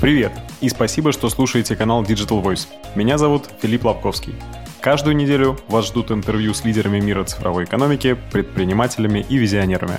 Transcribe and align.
Привет 0.00 0.30
и 0.60 0.68
спасибо, 0.68 1.10
что 1.10 1.28
слушаете 1.28 1.74
канал 1.74 2.04
Digital 2.04 2.40
Voice. 2.40 2.68
Меня 2.94 3.18
зовут 3.18 3.46
Филипп 3.60 3.84
Лобковский. 3.84 4.36
Каждую 4.80 5.16
неделю 5.16 5.58
вас 5.66 5.88
ждут 5.88 6.12
интервью 6.12 6.54
с 6.54 6.64
лидерами 6.64 7.00
мира 7.00 7.24
цифровой 7.24 7.64
экономики, 7.64 8.16
предпринимателями 8.30 9.26
и 9.28 9.36
визионерами, 9.36 9.96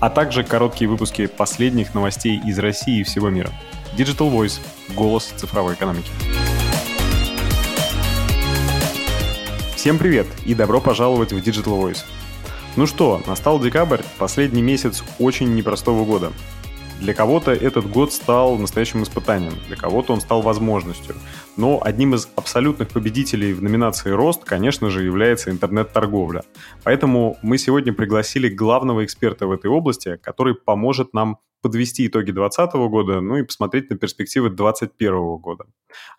а 0.00 0.08
также 0.08 0.42
короткие 0.42 0.88
выпуски 0.88 1.26
последних 1.26 1.92
новостей 1.92 2.40
из 2.46 2.58
России 2.58 3.00
и 3.00 3.02
всего 3.02 3.28
мира. 3.28 3.50
Digital 3.94 4.32
Voice– 4.32 4.58
голос 4.96 5.24
цифровой 5.36 5.74
экономики. 5.74 6.10
Всем 9.76 9.98
привет 9.98 10.28
и 10.46 10.54
добро 10.54 10.80
пожаловать 10.80 11.34
в 11.34 11.36
Digital 11.36 11.78
Voice. 11.78 12.04
Ну 12.76 12.86
что, 12.86 13.20
настал 13.26 13.60
декабрь, 13.60 14.00
последний 14.18 14.62
месяц 14.62 15.04
очень 15.18 15.54
непростого 15.54 16.06
года. 16.06 16.32
Для 17.00 17.14
кого-то 17.14 17.52
этот 17.52 17.90
год 17.90 18.12
стал 18.12 18.56
настоящим 18.58 19.02
испытанием, 19.02 19.54
для 19.66 19.76
кого-то 19.76 20.12
он 20.12 20.20
стал 20.20 20.42
возможностью. 20.42 21.16
Но 21.56 21.80
одним 21.82 22.14
из 22.14 22.28
абсолютных 22.36 22.88
победителей 22.90 23.52
в 23.52 23.62
номинации 23.62 24.10
«Рост», 24.10 24.44
конечно 24.44 24.90
же, 24.90 25.02
является 25.02 25.50
интернет-торговля. 25.50 26.44
Поэтому 26.84 27.38
мы 27.42 27.58
сегодня 27.58 27.92
пригласили 27.92 28.48
главного 28.48 29.04
эксперта 29.04 29.46
в 29.46 29.52
этой 29.52 29.70
области, 29.70 30.16
который 30.22 30.54
поможет 30.54 31.12
нам 31.12 31.38
подвести 31.62 32.06
итоги 32.06 32.32
2020 32.32 32.74
года, 32.90 33.20
ну 33.20 33.36
и 33.36 33.44
посмотреть 33.44 33.88
на 33.90 33.96
перспективы 33.96 34.50
2021 34.50 35.36
года. 35.36 35.64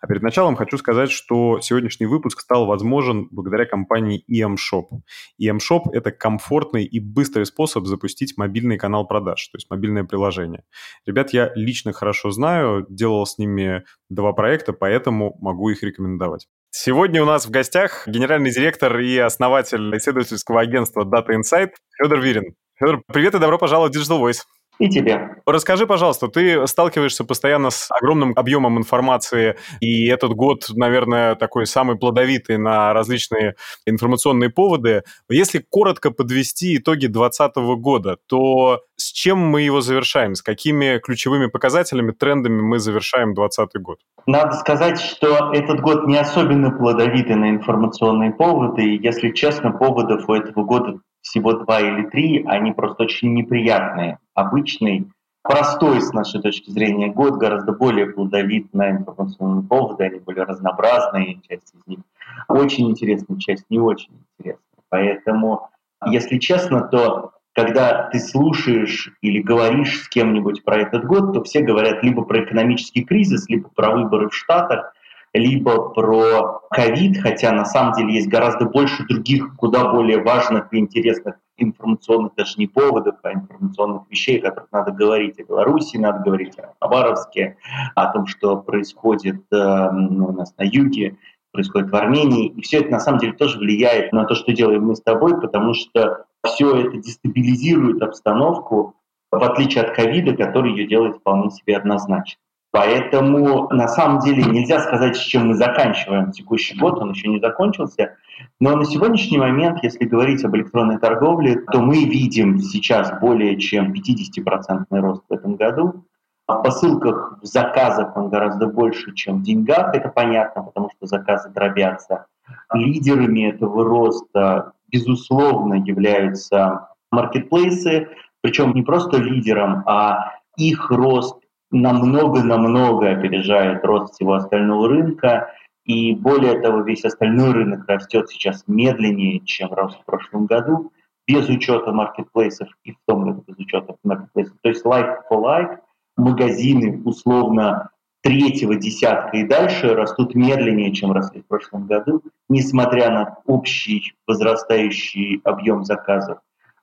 А 0.00 0.06
перед 0.06 0.22
началом 0.22 0.56
хочу 0.56 0.78
сказать, 0.78 1.10
что 1.10 1.60
сегодняшний 1.60 2.06
выпуск 2.06 2.40
стал 2.40 2.66
возможен 2.66 3.28
благодаря 3.30 3.66
компании 3.66 4.24
EMShop. 4.30 5.02
EMShop– 5.40 5.82
это 5.92 6.10
комфортный 6.10 6.84
и 6.84 6.98
быстрый 6.98 7.46
способ 7.46 7.86
запустить 7.86 8.36
мобильный 8.36 8.78
канал 8.78 9.06
продаж, 9.06 9.46
то 9.48 9.56
есть 9.56 9.70
мобильное 9.70 10.04
приложение. 10.04 10.64
Ребят 11.06 11.32
я 11.32 11.52
лично 11.54 11.92
хорошо 11.92 12.30
знаю, 12.30 12.86
делал 12.88 13.26
с 13.26 13.38
ними 13.38 13.84
два 14.08 14.32
проекта, 14.32 14.72
поэтому 14.72 15.36
могу 15.40 15.68
их 15.70 15.82
рекомендовать. 15.82 16.48
Сегодня 16.70 17.22
у 17.22 17.26
нас 17.26 17.46
в 17.46 17.50
гостях 17.50 18.08
генеральный 18.08 18.50
директор 18.50 18.98
и 18.98 19.16
основатель 19.18 19.96
исследовательского 19.96 20.60
агентства 20.60 21.04
Data 21.04 21.28
Insight 21.28 21.70
Федор 21.96 22.20
Вирин. 22.20 22.56
Федор, 22.76 23.02
привет 23.06 23.36
и 23.36 23.38
добро 23.38 23.58
пожаловать 23.58 23.94
в 23.94 24.00
Digital 24.00 24.20
Voice. 24.20 24.40
И 24.78 24.88
тебе. 24.88 25.36
Расскажи, 25.46 25.86
пожалуйста, 25.86 26.28
ты 26.28 26.66
сталкиваешься 26.66 27.24
постоянно 27.24 27.70
с 27.70 27.88
огромным 27.90 28.32
объемом 28.36 28.78
информации, 28.78 29.56
и 29.80 30.06
этот 30.06 30.32
год, 30.32 30.64
наверное, 30.70 31.36
такой 31.36 31.66
самый 31.66 31.96
плодовитый 31.96 32.58
на 32.58 32.92
различные 32.92 33.54
информационные 33.86 34.50
поводы. 34.50 35.02
Если 35.28 35.58
коротко 35.58 36.10
подвести 36.10 36.76
итоги 36.76 37.06
2020 37.06 37.56
года, 37.80 38.16
то 38.26 38.80
с 38.96 39.12
чем 39.12 39.38
мы 39.38 39.62
его 39.62 39.80
завершаем? 39.80 40.34
С 40.34 40.42
какими 40.42 40.98
ключевыми 40.98 41.46
показателями, 41.46 42.12
трендами 42.12 42.60
мы 42.60 42.78
завершаем 42.78 43.34
2020 43.34 43.82
год? 43.82 43.98
Надо 44.26 44.52
сказать, 44.52 45.00
что 45.00 45.52
этот 45.52 45.80
год 45.80 46.06
не 46.06 46.16
особенно 46.16 46.70
плодовитый 46.70 47.36
на 47.36 47.50
информационные 47.50 48.32
поводы. 48.32 48.82
И, 48.82 49.02
если 49.02 49.30
честно, 49.30 49.70
поводов 49.70 50.28
у 50.28 50.34
этого 50.34 50.64
года 50.64 50.98
всего 51.20 51.52
два 51.54 51.80
или 51.80 52.08
три, 52.08 52.44
они 52.46 52.72
просто 52.72 53.04
очень 53.04 53.34
неприятные. 53.34 54.18
Обычный, 54.34 55.10
простой 55.42 56.00
с 56.00 56.12
нашей 56.12 56.40
точки 56.40 56.70
зрения 56.70 57.08
год 57.08 57.34
гораздо 57.34 57.72
более 57.72 58.06
плодовит 58.06 58.72
на 58.74 58.90
информационные 58.90 59.66
поводы, 59.66 60.04
они 60.04 60.18
более 60.18 60.44
разнообразные, 60.44 61.40
часть 61.48 61.74
из 61.74 61.86
них 61.86 62.00
очень 62.48 62.90
интересная, 62.90 63.38
часть 63.38 63.64
не 63.70 63.78
очень 63.78 64.12
интересная. 64.38 64.60
Поэтому, 64.88 65.70
если 66.06 66.38
честно, 66.38 66.82
то 66.82 67.32
когда 67.54 68.08
ты 68.10 68.18
слушаешь 68.18 69.12
или 69.20 69.40
говоришь 69.40 70.02
с 70.02 70.08
кем-нибудь 70.08 70.64
про 70.64 70.78
этот 70.78 71.04
год, 71.04 71.32
то 71.32 71.42
все 71.44 71.60
говорят 71.60 72.02
либо 72.02 72.22
про 72.22 72.42
экономический 72.42 73.04
кризис, 73.04 73.48
либо 73.48 73.68
про 73.68 73.92
выборы 73.92 74.28
в 74.28 74.34
Штатах, 74.34 74.92
либо 75.34 75.90
про 75.90 76.60
ковид, 76.70 77.18
хотя 77.20 77.52
на 77.52 77.64
самом 77.64 77.92
деле 77.94 78.14
есть 78.14 78.28
гораздо 78.28 78.66
больше 78.66 79.04
других, 79.06 79.56
куда 79.56 79.90
более 79.90 80.22
важных 80.22 80.72
и 80.72 80.78
интересных 80.78 81.36
информационных 81.56 82.34
даже 82.36 82.54
не 82.56 82.66
поводов, 82.66 83.16
а 83.22 83.32
информационных 83.32 84.02
вещей, 84.08 84.38
о 84.38 84.50
которых 84.50 84.72
надо 84.72 84.92
говорить. 84.92 85.38
О 85.38 85.44
Беларуси 85.44 85.96
надо 85.96 86.20
говорить, 86.20 86.58
о 86.58 86.74
Хабаровске, 86.80 87.58
о 87.94 88.12
том, 88.12 88.26
что 88.26 88.56
происходит 88.56 89.42
э, 89.52 89.90
ну, 89.92 90.28
у 90.28 90.32
нас 90.32 90.54
на 90.56 90.62
юге, 90.64 91.16
происходит 91.52 91.90
в 91.90 91.96
Армении. 91.96 92.48
И 92.48 92.62
все 92.62 92.80
это 92.80 92.90
на 92.90 93.00
самом 93.00 93.18
деле 93.18 93.32
тоже 93.32 93.58
влияет 93.58 94.12
на 94.12 94.24
то, 94.24 94.34
что 94.34 94.52
делаем 94.52 94.84
мы 94.84 94.96
с 94.96 95.00
тобой, 95.00 95.40
потому 95.40 95.74
что 95.74 96.26
все 96.44 96.76
это 96.76 96.96
дестабилизирует 96.96 98.02
обстановку, 98.02 98.94
в 99.30 99.42
отличие 99.42 99.84
от 99.84 99.94
ковида, 99.94 100.36
который 100.36 100.72
ее 100.72 100.86
делает 100.86 101.16
вполне 101.16 101.50
себе 101.50 101.76
однозначно. 101.76 102.38
Поэтому 102.74 103.68
на 103.70 103.86
самом 103.86 104.18
деле 104.18 104.42
нельзя 104.42 104.80
сказать, 104.80 105.16
с 105.16 105.20
чем 105.20 105.46
мы 105.46 105.54
заканчиваем 105.54 106.32
текущий 106.32 106.76
год, 106.76 106.98
он 106.98 107.10
еще 107.12 107.28
не 107.28 107.38
закончился. 107.38 108.16
Но 108.58 108.74
на 108.74 108.84
сегодняшний 108.84 109.38
момент, 109.38 109.78
если 109.84 110.04
говорить 110.06 110.44
об 110.44 110.56
электронной 110.56 110.98
торговле, 110.98 111.60
то 111.70 111.80
мы 111.80 112.04
видим 112.04 112.58
сейчас 112.58 113.12
более 113.20 113.60
чем 113.60 113.92
50% 113.92 114.86
рост 114.90 115.22
в 115.28 115.32
этом 115.32 115.54
году. 115.54 116.04
В 116.48 116.62
посылках, 116.62 117.38
в 117.40 117.46
заказах 117.46 118.16
он 118.16 118.28
гораздо 118.28 118.66
больше, 118.66 119.14
чем 119.14 119.38
в 119.38 119.42
деньгах, 119.44 119.94
это 119.94 120.08
понятно, 120.08 120.64
потому 120.64 120.90
что 120.96 121.06
заказы 121.06 121.50
дробятся. 121.50 122.26
Лидерами 122.72 123.50
этого 123.52 123.84
роста, 123.84 124.72
безусловно, 124.90 125.74
являются 125.74 126.88
маркетплейсы, 127.12 128.08
причем 128.40 128.74
не 128.74 128.82
просто 128.82 129.18
лидером, 129.18 129.84
а 129.86 130.32
их 130.56 130.90
рост 130.90 131.43
намного-намного 131.74 133.10
опережает 133.10 133.84
рост 133.84 134.14
всего 134.14 134.34
остального 134.34 134.88
рынка. 134.88 135.52
И 135.84 136.14
более 136.14 136.60
того, 136.60 136.80
весь 136.80 137.04
остальной 137.04 137.52
рынок 137.52 137.86
растет 137.88 138.30
сейчас 138.30 138.64
медленнее, 138.66 139.40
чем 139.40 139.72
рос 139.72 139.96
в 139.96 140.04
прошлом 140.04 140.46
году, 140.46 140.92
без 141.26 141.48
учета 141.48 141.92
маркетплейсов 141.92 142.68
и 142.84 142.92
в 142.92 142.96
том 143.06 143.24
году 143.24 143.44
без 143.46 143.58
учета 143.58 143.96
маркетплейсов. 144.02 144.56
То 144.62 144.68
есть 144.68 144.84
like 144.86 145.16
for 145.30 145.42
like, 145.42 145.78
магазины 146.16 147.02
условно 147.04 147.90
третьего 148.22 148.76
десятка 148.76 149.36
и 149.36 149.46
дальше 149.46 149.94
растут 149.94 150.34
медленнее, 150.34 150.94
чем 150.94 151.12
росли 151.12 151.42
в 151.42 151.46
прошлом 151.46 151.86
году, 151.86 152.22
несмотря 152.48 153.10
на 153.10 153.38
общий 153.46 154.14
возрастающий 154.26 155.40
объем 155.44 155.84
заказов. 155.84 156.38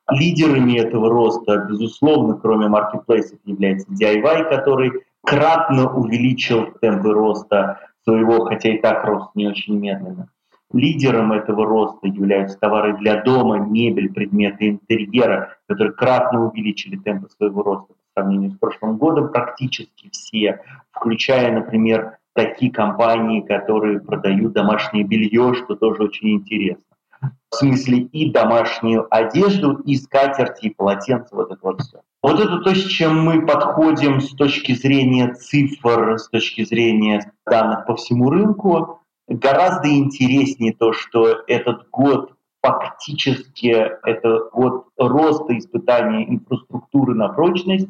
Лидерами 0.09 0.77
этого 0.77 1.09
роста, 1.09 1.65
безусловно, 1.69 2.35
кроме 2.35 2.67
маркетплейсов, 2.67 3.39
является 3.45 3.87
DIY, 3.91 4.49
который 4.49 4.91
кратно 5.23 5.93
увеличил 5.93 6.71
темпы 6.81 7.13
роста 7.13 7.79
своего, 8.03 8.45
хотя 8.45 8.73
и 8.73 8.79
так 8.79 9.05
рост 9.05 9.29
не 9.35 9.47
очень 9.47 9.77
медленно. 9.77 10.27
Лидером 10.73 11.33
этого 11.33 11.65
роста 11.65 12.07
являются 12.07 12.57
товары 12.57 12.97
для 12.97 13.21
дома, 13.21 13.59
мебель, 13.59 14.11
предметы 14.11 14.69
интерьера, 14.69 15.57
которые 15.67 15.93
кратно 15.93 16.45
увеличили 16.45 16.95
темпы 16.95 17.29
своего 17.29 17.61
роста 17.61 17.93
по 17.93 18.21
сравнению 18.21 18.51
с 18.51 18.57
прошлым 18.57 18.97
годом. 18.97 19.29
Практически 19.29 20.09
все, 20.11 20.61
включая, 20.91 21.51
например, 21.51 22.17
такие 22.33 22.71
компании, 22.71 23.41
которые 23.41 23.99
продают 23.99 24.53
домашнее 24.53 25.03
белье, 25.03 25.53
что 25.55 25.75
тоже 25.75 26.03
очень 26.03 26.31
интересно 26.31 26.90
в 27.21 27.55
смысле 27.55 27.99
и 27.99 28.31
домашнюю 28.31 29.07
одежду, 29.09 29.73
и 29.85 29.95
скатерти, 29.95 30.67
и 30.67 30.73
полотенца, 30.73 31.35
вот 31.35 31.51
это 31.51 31.59
вот 31.61 31.81
все. 31.81 32.01
Вот 32.23 32.39
это 32.39 32.59
то, 32.59 32.73
с 32.73 32.85
чем 32.85 33.23
мы 33.23 33.45
подходим 33.45 34.21
с 34.21 34.29
точки 34.31 34.73
зрения 34.73 35.33
цифр, 35.33 36.17
с 36.17 36.29
точки 36.29 36.63
зрения 36.63 37.31
данных 37.45 37.85
по 37.85 37.95
всему 37.95 38.29
рынку. 38.29 39.01
Гораздо 39.27 39.89
интереснее 39.89 40.73
то, 40.73 40.93
что 40.93 41.43
этот 41.47 41.89
год 41.89 42.33
фактически 42.61 43.67
это 44.03 44.49
год 44.53 44.87
роста 44.97 45.57
испытания 45.57 46.29
инфраструктуры 46.29 47.15
на 47.15 47.29
прочность, 47.29 47.87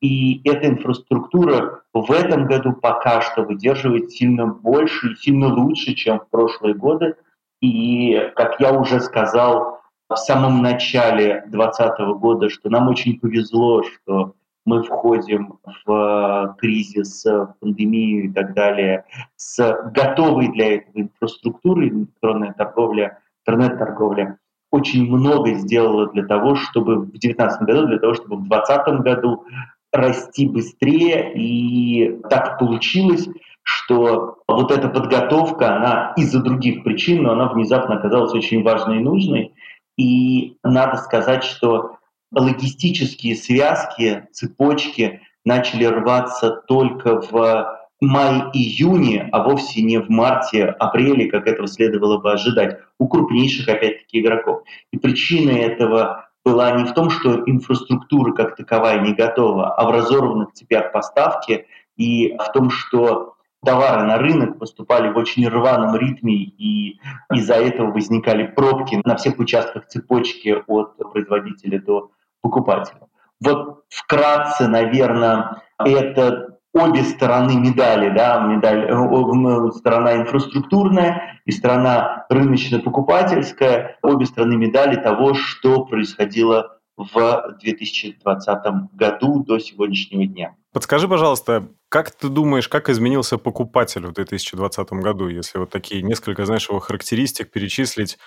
и 0.00 0.40
эта 0.48 0.68
инфраструктура 0.68 1.82
в 1.92 2.10
этом 2.12 2.46
году 2.46 2.72
пока 2.72 3.20
что 3.20 3.42
выдерживает 3.42 4.12
сильно 4.12 4.46
больше 4.46 5.12
и 5.12 5.16
сильно 5.16 5.52
лучше, 5.52 5.94
чем 5.94 6.20
в 6.20 6.28
прошлые 6.28 6.74
годы. 6.74 7.16
И, 7.64 8.30
как 8.36 8.60
я 8.60 8.72
уже 8.72 9.00
сказал 9.00 9.80
в 10.10 10.16
самом 10.16 10.60
начале 10.60 11.44
2020 11.46 11.98
года, 12.20 12.50
что 12.50 12.68
нам 12.68 12.88
очень 12.88 13.18
повезло, 13.18 13.82
что 13.82 14.34
мы 14.66 14.82
входим 14.82 15.58
в 15.86 16.56
кризис, 16.58 17.24
в 17.24 17.54
пандемию 17.60 18.26
и 18.26 18.28
так 18.28 18.52
далее, 18.52 19.04
с 19.36 19.56
готовой 19.94 20.52
для 20.52 20.76
этого 20.76 20.92
инфраструктурой, 20.94 21.88
электронная 21.88 22.52
торговля, 22.52 23.18
интернет-торговля 23.46 24.38
очень 24.70 25.08
много 25.08 25.54
сделала 25.54 26.10
для 26.10 26.24
того, 26.24 26.56
чтобы 26.56 26.96
в 26.96 27.10
2019 27.12 27.62
году, 27.62 27.86
для 27.86 27.98
того, 27.98 28.14
чтобы 28.14 28.36
в 28.36 28.48
2020 28.48 29.00
году 29.00 29.44
расти 29.90 30.48
быстрее. 30.48 31.32
И 31.34 32.20
так 32.28 32.58
получилось, 32.58 33.26
что 33.64 34.38
вот 34.46 34.70
эта 34.70 34.88
подготовка, 34.88 35.76
она 35.76 36.12
из-за 36.16 36.42
других 36.42 36.84
причин, 36.84 37.24
но 37.24 37.32
она 37.32 37.48
внезапно 37.48 37.96
оказалась 37.96 38.32
очень 38.32 38.62
важной 38.62 38.98
и 38.98 39.02
нужной. 39.02 39.54
И 39.96 40.58
надо 40.62 40.98
сказать, 40.98 41.42
что 41.42 41.96
логистические 42.32 43.34
связки, 43.34 44.28
цепочки 44.32 45.20
начали 45.44 45.84
рваться 45.84 46.62
только 46.66 47.20
в 47.20 47.80
мае-июне, 48.00 49.28
а 49.32 49.42
вовсе 49.42 49.82
не 49.82 49.98
в 49.98 50.10
марте-апреле, 50.10 51.30
как 51.30 51.46
этого 51.46 51.66
следовало 51.66 52.18
бы 52.18 52.32
ожидать, 52.32 52.78
у 52.98 53.08
крупнейших, 53.08 53.68
опять-таки, 53.68 54.20
игроков. 54.20 54.62
И 54.92 54.98
причина 54.98 55.50
этого 55.50 56.28
была 56.44 56.72
не 56.72 56.84
в 56.84 56.92
том, 56.92 57.08
что 57.08 57.42
инфраструктура 57.46 58.32
как 58.32 58.56
таковая 58.56 59.00
не 59.00 59.14
готова, 59.14 59.74
а 59.74 59.88
в 59.88 59.90
разорванных 59.90 60.52
цепях 60.52 60.92
поставки 60.92 61.66
и 61.96 62.36
в 62.36 62.52
том, 62.52 62.70
что 62.70 63.34
товары 63.64 64.04
на 64.04 64.18
рынок 64.18 64.58
поступали 64.58 65.12
в 65.12 65.16
очень 65.16 65.48
рваном 65.48 65.96
ритме, 65.96 66.34
и 66.34 67.00
из-за 67.32 67.54
этого 67.54 67.90
возникали 67.90 68.46
пробки 68.46 69.00
на 69.04 69.16
всех 69.16 69.38
участках 69.38 69.86
цепочки 69.86 70.56
от 70.66 70.96
производителя 71.12 71.80
до 71.80 72.10
покупателя. 72.40 73.08
Вот 73.40 73.84
вкратце, 73.88 74.68
наверное, 74.68 75.62
это 75.78 76.58
обе 76.74 77.02
стороны 77.04 77.54
медали, 77.56 78.10
да, 78.10 78.40
медаль, 78.40 78.86
э, 78.90 79.70
сторона 79.72 80.16
инфраструктурная 80.16 81.40
и 81.44 81.52
сторона 81.52 82.26
рыночно-покупательская, 82.28 83.98
обе 84.02 84.26
стороны 84.26 84.56
медали 84.56 84.96
того, 84.96 85.34
что 85.34 85.84
происходило 85.84 86.78
в 86.96 87.56
2020 87.60 88.88
году 88.92 89.44
до 89.44 89.58
сегодняшнего 89.58 90.26
дня. 90.26 90.54
Подскажи, 90.72 91.08
пожалуйста, 91.08 91.68
как 91.94 92.10
ты 92.10 92.28
думаешь, 92.28 92.68
как 92.68 92.88
изменился 92.88 93.38
покупатель 93.38 94.04
в 94.04 94.12
2020 94.12 94.92
году, 94.94 95.28
если 95.28 95.58
вот 95.58 95.70
такие 95.70 96.02
несколько, 96.02 96.44
знаешь, 96.44 96.68
его 96.68 96.80
характеристик 96.80 97.52
перечислить, 97.52 98.18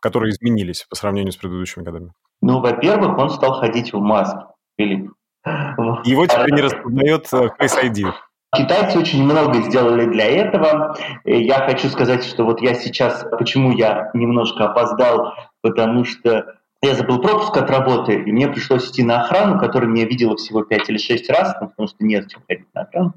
которые 0.00 0.30
изменились 0.30 0.86
по 0.88 0.96
сравнению 0.96 1.32
с 1.32 1.36
предыдущими 1.36 1.82
годами? 1.82 2.14
Ну, 2.40 2.60
во-первых, 2.60 3.18
он 3.18 3.28
стал 3.28 3.60
ходить 3.60 3.92
в 3.92 4.00
маске, 4.00 4.46
Филипп. 4.78 5.12
Его 5.44 6.26
теперь 6.26 6.54
не 6.54 6.62
распознает 6.62 7.26
э, 7.34 7.48
Face 7.60 7.84
ID. 7.84 8.14
Китайцы 8.56 8.98
очень 8.98 9.22
много 9.24 9.60
сделали 9.60 10.06
для 10.06 10.24
этого. 10.28 10.96
Я 11.26 11.66
хочу 11.66 11.90
сказать, 11.90 12.24
что 12.24 12.44
вот 12.44 12.62
я 12.62 12.72
сейчас, 12.72 13.26
почему 13.30 13.72
я 13.72 14.10
немножко 14.14 14.70
опоздал, 14.70 15.34
потому 15.60 16.06
что 16.06 16.61
я 16.84 16.94
забыл 16.96 17.20
пропуск 17.20 17.56
от 17.56 17.70
работы, 17.70 18.14
и 18.14 18.32
мне 18.32 18.48
пришлось 18.48 18.90
идти 18.90 19.04
на 19.04 19.20
охрану, 19.20 19.58
которая 19.58 19.88
меня 19.88 20.04
видела 20.04 20.36
всего 20.36 20.64
5 20.64 20.90
или 20.90 20.98
6 20.98 21.30
раз, 21.30 21.56
ну, 21.60 21.68
потому 21.68 21.86
что 21.86 22.04
нет 22.04 22.28
чем 22.28 22.42
ходить 22.48 22.66
на 22.74 22.82
охрану, 22.82 23.12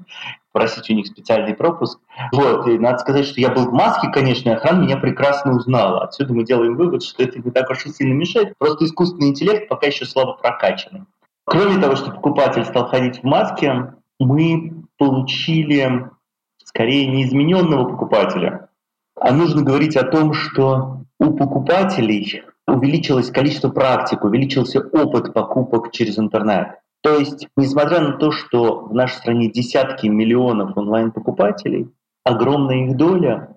просить 0.52 0.88
у 0.88 0.94
них 0.94 1.08
специальный 1.08 1.52
пропуск. 1.52 1.98
Вот, 2.32 2.68
и 2.68 2.78
надо 2.78 2.98
сказать, 2.98 3.26
что 3.26 3.40
я 3.40 3.50
был 3.50 3.66
в 3.66 3.72
маске, 3.72 4.08
конечно, 4.10 4.50
и 4.50 4.52
охрана 4.52 4.82
меня 4.82 4.96
прекрасно 4.96 5.56
узнала. 5.56 6.04
Отсюда 6.04 6.32
мы 6.32 6.44
делаем 6.44 6.76
вывод, 6.76 7.02
что 7.02 7.24
это 7.24 7.40
не 7.40 7.50
так 7.50 7.68
уж 7.68 7.86
и 7.86 7.92
сильно 7.92 8.12
мешает, 8.12 8.56
просто 8.56 8.84
искусственный 8.84 9.30
интеллект 9.30 9.68
пока 9.68 9.88
еще 9.88 10.06
слабо 10.06 10.34
прокачанный. 10.34 11.02
Кроме 11.44 11.82
того, 11.82 11.96
что 11.96 12.12
покупатель 12.12 12.64
стал 12.64 12.88
ходить 12.88 13.18
в 13.18 13.24
маске, 13.24 13.94
мы 14.20 14.84
получили 14.96 16.08
скорее 16.64 17.08
неизмененного 17.08 17.88
покупателя. 17.88 18.68
А 19.18 19.32
нужно 19.32 19.62
говорить 19.62 19.96
о 19.96 20.04
том, 20.04 20.34
что 20.34 21.00
у 21.18 21.32
покупателей 21.32 22.44
увеличилось 22.66 23.30
количество 23.30 23.70
практик, 23.70 24.24
увеличился 24.24 24.80
опыт 24.80 25.32
покупок 25.32 25.92
через 25.92 26.18
интернет. 26.18 26.80
То 27.02 27.18
есть, 27.18 27.46
несмотря 27.56 28.00
на 28.00 28.12
то, 28.16 28.32
что 28.32 28.86
в 28.86 28.94
нашей 28.94 29.18
стране 29.18 29.50
десятки 29.50 30.06
миллионов 30.08 30.76
онлайн-покупателей, 30.76 31.88
огромная 32.24 32.86
их 32.86 32.96
доля 32.96 33.56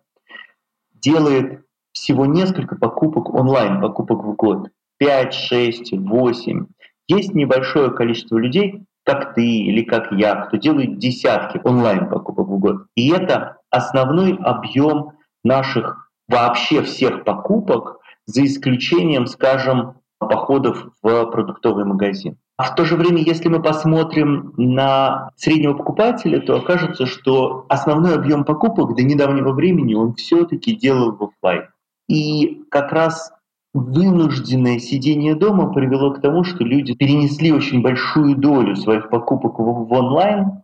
делает 0.94 1.64
всего 1.92 2.26
несколько 2.26 2.76
покупок 2.76 3.34
онлайн, 3.34 3.82
покупок 3.82 4.24
в 4.24 4.36
год. 4.36 4.70
5, 5.00 5.34
6, 5.34 5.94
8. 5.98 6.66
Есть 7.08 7.34
небольшое 7.34 7.90
количество 7.92 8.38
людей, 8.38 8.84
как 9.04 9.34
ты 9.34 9.44
или 9.44 9.82
как 9.82 10.12
я, 10.12 10.36
кто 10.36 10.58
делает 10.58 11.00
десятки 11.00 11.60
онлайн-покупок 11.64 12.48
в 12.48 12.60
год. 12.60 12.86
И 12.96 13.10
это 13.12 13.58
основной 13.72 14.36
объем 14.36 15.14
наших 15.44 16.12
вообще 16.28 16.84
всех 16.84 17.24
покупок, 17.24 17.99
за 18.30 18.46
исключением, 18.46 19.26
скажем, 19.26 19.96
походов 20.20 20.90
в 21.02 21.26
продуктовый 21.26 21.86
магазин. 21.86 22.38
А 22.58 22.64
в 22.64 22.76
то 22.76 22.84
же 22.84 22.96
время, 22.96 23.22
если 23.24 23.48
мы 23.48 23.62
посмотрим 23.62 24.54
на 24.58 25.32
среднего 25.38 25.74
покупателя, 25.74 26.42
то 26.42 26.58
окажется, 26.58 27.06
что 27.06 27.66
основной 27.70 28.16
объем 28.16 28.44
покупок 28.44 28.96
до 28.96 29.04
недавнего 29.04 29.54
времени 29.54 29.94
он 29.94 30.14
все-таки 30.16 30.76
делал 30.76 31.16
в 31.16 31.24
офлайн. 31.24 31.64
И 32.10 32.64
как 32.70 32.92
раз 32.92 33.32
вынужденное 33.74 34.80
сидение 34.80 35.36
дома 35.36 35.72
привело 35.72 36.12
к 36.12 36.22
тому, 36.22 36.44
что 36.44 36.64
люди 36.64 36.96
перенесли 36.96 37.54
очень 37.54 37.82
большую 37.82 38.36
долю 38.36 38.76
своих 38.76 39.10
покупок 39.10 39.58
в, 39.58 39.64
в 39.64 39.94
онлайн, 39.94 40.64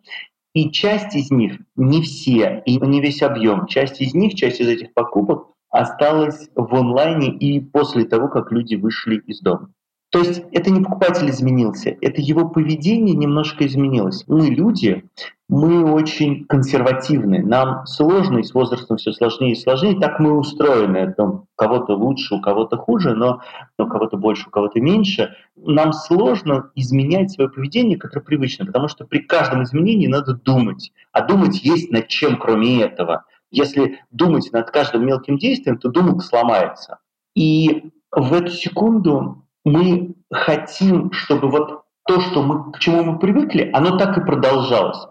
и 0.54 0.72
часть 0.72 1.16
из 1.16 1.32
них, 1.32 1.60
не 1.76 2.02
все, 2.02 2.62
и 2.66 2.78
не 2.78 3.02
весь 3.02 3.22
объем, 3.22 3.68
часть 3.68 4.02
из 4.02 4.14
них, 4.14 4.36
часть 4.36 4.60
из 4.60 4.68
этих 4.68 4.94
покупок 4.94 5.55
осталась 5.76 6.50
в 6.56 6.74
онлайне 6.74 7.30
и 7.30 7.60
после 7.60 8.06
того, 8.06 8.28
как 8.28 8.52
люди 8.52 8.76
вышли 8.76 9.18
из 9.18 9.42
дома. 9.42 9.70
То 10.12 10.20
есть 10.20 10.44
это 10.54 10.72
не 10.72 10.82
покупатель 10.82 11.30
изменился, 11.30 11.98
это 12.00 12.22
его 12.22 12.48
поведение 12.48 13.16
немножко 13.16 13.68
изменилось. 13.68 14.24
Мы 14.28 14.48
люди, 14.48 15.04
мы 15.50 15.92
очень 15.92 16.46
консервативны, 16.46 17.44
нам 17.44 17.86
сложно, 17.86 18.38
и 18.38 18.44
с 18.44 18.54
возрастом 18.54 18.96
все 18.96 19.12
сложнее 19.12 19.52
и 19.52 19.56
сложнее, 19.56 20.00
так 20.00 20.20
мы 20.20 20.38
устроены. 20.38 21.14
У 21.18 21.46
кого-то 21.56 21.96
лучше, 21.96 22.36
у 22.36 22.42
кого-то 22.42 22.78
хуже, 22.78 23.14
но 23.14 23.42
у 23.78 23.88
кого-то 23.88 24.16
больше, 24.16 24.48
у 24.48 24.52
кого-то 24.52 24.80
меньше. 24.80 25.36
Нам 25.58 25.92
сложно 25.92 26.72
изменять 26.76 27.32
свое 27.32 27.50
поведение, 27.50 27.98
которое 27.98 28.24
привычно, 28.24 28.66
потому 28.66 28.88
что 28.88 29.06
при 29.06 29.20
каждом 29.20 29.64
изменении 29.64 30.08
надо 30.08 30.34
думать. 30.36 30.94
А 31.12 31.22
думать 31.26 31.62
есть 31.66 31.92
над 31.92 32.08
чем, 32.08 32.38
кроме 32.38 32.82
этого. 32.84 33.26
Если 33.56 34.02
думать 34.12 34.52
над 34.52 34.70
каждым 34.70 35.06
мелким 35.06 35.38
действием, 35.38 35.78
то 35.78 35.90
думок 35.90 36.24
сломается. 36.24 37.00
И 37.36 37.92
в 38.12 38.34
эту 38.34 38.52
секунду 38.52 39.48
мы 39.64 40.16
хотим, 40.30 41.14
чтобы 41.14 41.50
вот 41.50 41.84
то, 42.06 42.20
что 42.20 42.44
мы, 42.44 42.74
к 42.74 42.80
чему 42.80 43.04
мы 43.04 43.18
привыкли, 43.18 43.72
оно 43.74 43.98
так 43.98 44.18
и 44.18 44.22
продолжалось. 44.22 45.08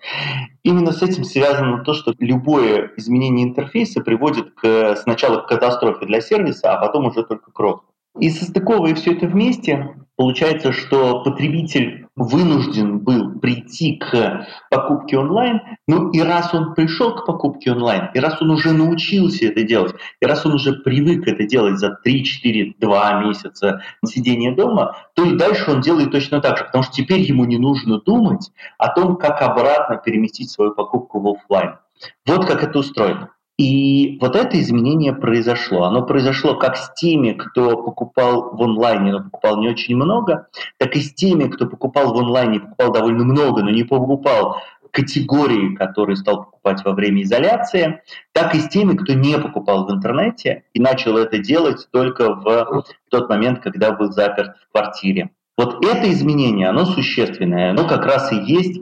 Именно 0.63 0.93
с 0.93 1.03
этим 1.03 1.25
связано 1.25 1.83
то, 1.85 1.95
что 1.95 2.13
любое 2.19 2.93
изменение 2.99 3.49
интерфейса 3.49 4.03
приводит 4.03 4.53
к, 4.55 4.97
сначала 4.97 5.41
к 5.41 5.49
катастрофе 5.49 6.05
для 6.05 6.21
сервиса, 6.21 6.73
а 6.73 6.81
потом 6.81 7.07
уже 7.07 7.25
только 7.25 7.51
к 7.51 7.59
росту. 7.59 7.94
И 8.19 8.31
состыковывая 8.31 8.95
все 8.95 9.13
это 9.13 9.27
вместе, 9.27 9.97
получается, 10.17 10.73
что 10.73 11.23
потребитель 11.25 12.07
вынужден 12.17 13.01
был 13.01 13.41
прийти 13.41 13.97
к 13.97 14.47
покупке 14.71 15.19
онлайн, 15.19 15.61
ну 15.89 16.11
и 16.11 16.21
раз 16.21 16.55
он 16.55 16.75
пришел 16.75 17.17
к 17.17 17.27
покупке 17.27 17.73
онлайн, 17.73 18.11
и 18.15 18.21
раз 18.21 18.41
он 18.41 18.51
уже 18.51 18.73
научился 18.73 19.47
это 19.47 19.65
делать, 19.65 19.95
и 20.21 20.27
раз 20.27 20.47
он 20.47 20.55
уже 20.55 20.75
привык 20.75 21.27
это 21.27 21.45
делать 21.45 21.79
за 21.79 21.91
3, 21.91 22.25
4, 22.25 22.75
2 22.79 23.21
месяца 23.25 23.83
сидения 24.07 24.55
дома, 24.55 24.97
то 25.15 25.25
и 25.25 25.37
дальше 25.37 25.73
он 25.73 25.81
делает 25.81 26.13
точно 26.13 26.41
так 26.41 26.59
же, 26.59 26.65
потому 26.65 26.85
что 26.85 26.93
теперь 26.93 27.21
ему 27.21 27.45
не 27.47 27.59
нужно 27.59 28.01
думать 28.01 28.53
о 28.79 28.95
том, 28.95 29.17
как 29.17 29.43
обратно 29.43 29.97
переместить 29.97 30.51
свою 30.51 30.73
покупку 30.73 31.21
в 31.21 31.29
офлайн. 31.29 31.79
Вот 32.27 32.47
как 32.47 32.63
это 32.63 32.79
устроено. 32.79 33.34
И 33.57 34.19
вот 34.21 34.35
это 34.35 34.61
изменение 34.61 35.13
произошло. 35.13 35.85
Оно 35.85 36.03
произошло 36.03 36.57
как 36.57 36.77
с 36.77 36.93
теми, 36.95 37.33
кто 37.33 37.77
покупал 37.77 38.57
в 38.57 38.61
онлайне, 38.61 39.13
но 39.13 39.23
покупал 39.23 39.59
не 39.59 39.69
очень 39.69 39.95
много, 39.95 40.49
так 40.79 40.97
и 40.97 41.01
с 41.01 41.15
теми, 41.15 41.49
кто 41.49 41.67
покупал 41.67 42.13
в 42.13 42.19
онлайне, 42.19 42.61
покупал 42.61 42.93
довольно 42.93 43.25
много, 43.25 43.63
но 43.63 43.71
не 43.71 43.85
покупал 43.85 44.57
категории, 44.91 45.75
которые 45.75 46.17
стал 46.17 46.45
покупать 46.45 46.85
во 46.85 46.93
время 46.93 47.23
изоляции, 47.23 48.03
так 48.33 48.55
и 48.55 48.61
с 48.61 48.69
теми, 48.69 48.97
кто 48.97 49.13
не 49.13 49.39
покупал 49.39 49.87
в 49.87 49.93
интернете 49.93 50.65
и 50.73 50.81
начал 50.81 51.17
это 51.19 51.39
делать 51.39 51.89
только 51.91 52.35
в 52.35 52.85
тот 53.11 53.29
момент, 53.29 53.61
когда 53.61 53.93
был 53.93 54.13
заперт 54.13 54.57
в 54.57 54.73
квартире. 54.73 55.31
Вот 55.57 55.85
это 55.85 56.11
изменение, 56.11 56.69
оно 56.69 56.87
существенное, 56.87 57.71
оно 57.71 57.87
как 57.87 58.05
раз 58.05 58.33
и 58.33 58.37
есть 58.37 58.81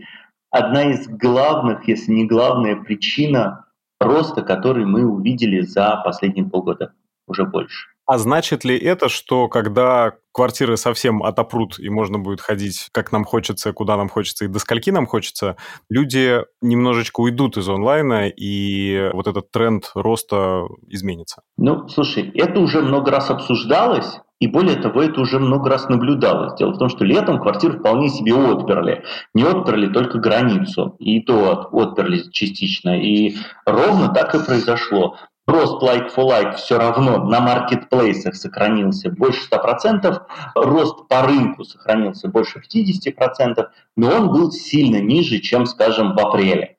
одна 0.51 0.85
из 0.93 1.09
главных, 1.09 1.89
если 1.89 2.13
не 2.13 2.27
главная 2.27 2.77
причина 2.77 3.67
роста, 4.05 4.43
который 4.43 4.85
мы 4.85 5.05
увидели 5.05 5.61
за 5.61 6.01
последние 6.05 6.49
полгода, 6.49 6.93
уже 7.27 7.45
больше. 7.45 7.89
А 8.05 8.19
значит 8.19 8.65
ли 8.65 8.77
это, 8.77 9.09
что 9.09 9.49
когда 9.49 10.15
квартиры 10.33 10.77
совсем 10.77 11.23
отопрут, 11.23 11.79
и 11.79 11.89
можно 11.89 12.19
будет 12.19 12.41
ходить, 12.41 12.89
как 12.93 13.13
нам 13.13 13.25
хочется, 13.25 13.73
куда 13.73 13.97
нам 13.97 14.09
хочется 14.09 14.45
и 14.45 14.49
до 14.49 14.59
скольки 14.59 14.91
нам 14.91 15.07
хочется, 15.07 15.57
люди 15.89 16.41
немножечко 16.61 17.21
уйдут 17.21 17.57
из 17.57 17.69
онлайна, 17.69 18.29
и 18.29 19.11
вот 19.13 19.29
этот 19.29 19.53
тренд 19.53 19.93
роста 19.95 20.67
изменится? 20.89 21.43
Ну, 21.57 21.87
слушай, 21.89 22.31
это 22.35 22.59
уже 22.61 22.83
много 22.83 23.11
раз 23.11 23.31
обсуждалось, 23.31 24.19
и 24.43 24.49
более 24.49 24.75
того, 24.75 25.03
это 25.03 25.21
уже 25.21 25.39
много 25.39 25.71
раз 25.71 25.89
наблюдалось. 25.89 26.59
Дело 26.59 26.73
в 26.73 26.79
том, 26.79 26.89
что 26.89 27.05
летом 27.05 27.39
квартиры 27.39 27.79
вполне 27.79 28.09
себе 28.09 28.35
отперли. 28.35 29.05
Не 29.35 29.45
отперли 29.45 29.87
только 29.87 30.19
границу, 30.19 30.97
и 30.99 31.21
то 31.21 31.69
отперли 31.71 32.29
частично. 32.33 33.01
И 33.01 33.37
ровно 33.65 34.09
так 34.09 34.35
и 34.35 34.45
произошло. 34.45 35.17
Рост 35.47 35.81
like 35.81 36.13
for 36.13 36.27
like 36.27 36.57
все 36.57 36.77
равно 36.77 37.25
на 37.25 37.39
маркетплейсах 37.39 38.35
сохранился 38.35 39.11
больше 39.11 39.49
100%, 39.49 40.23
рост 40.57 41.07
по 41.07 41.23
рынку 41.23 41.63
сохранился 41.63 42.27
больше 42.27 42.61
50%, 42.61 43.65
но 43.97 44.11
он 44.11 44.33
был 44.33 44.51
сильно 44.51 45.01
ниже, 45.01 45.39
чем, 45.39 45.67
скажем, 45.67 46.17
в 46.17 46.19
апреле. 46.19 46.79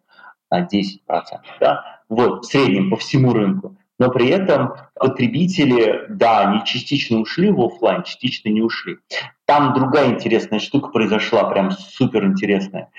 на 0.51 0.65
10%. 0.65 0.99
Да? 1.61 2.01
Вот, 2.09 2.43
в 2.43 2.45
среднем 2.45 2.89
по 2.89 2.97
всему 2.97 3.31
рынку. 3.31 3.77
Но 3.99 4.09
при 4.09 4.27
этом 4.29 4.73
потребители, 4.95 6.05
да, 6.09 6.41
они 6.41 6.65
частично 6.65 7.19
ушли 7.19 7.51
в 7.51 7.61
офлайн, 7.61 8.03
частично 8.03 8.49
не 8.49 8.61
ушли. 8.61 8.97
Там 9.45 9.73
другая 9.73 10.09
интересная 10.09 10.59
штука 10.59 10.89
произошла, 10.89 11.43
прям 11.45 11.71
супер 11.71 12.25
интересная. 12.25 12.89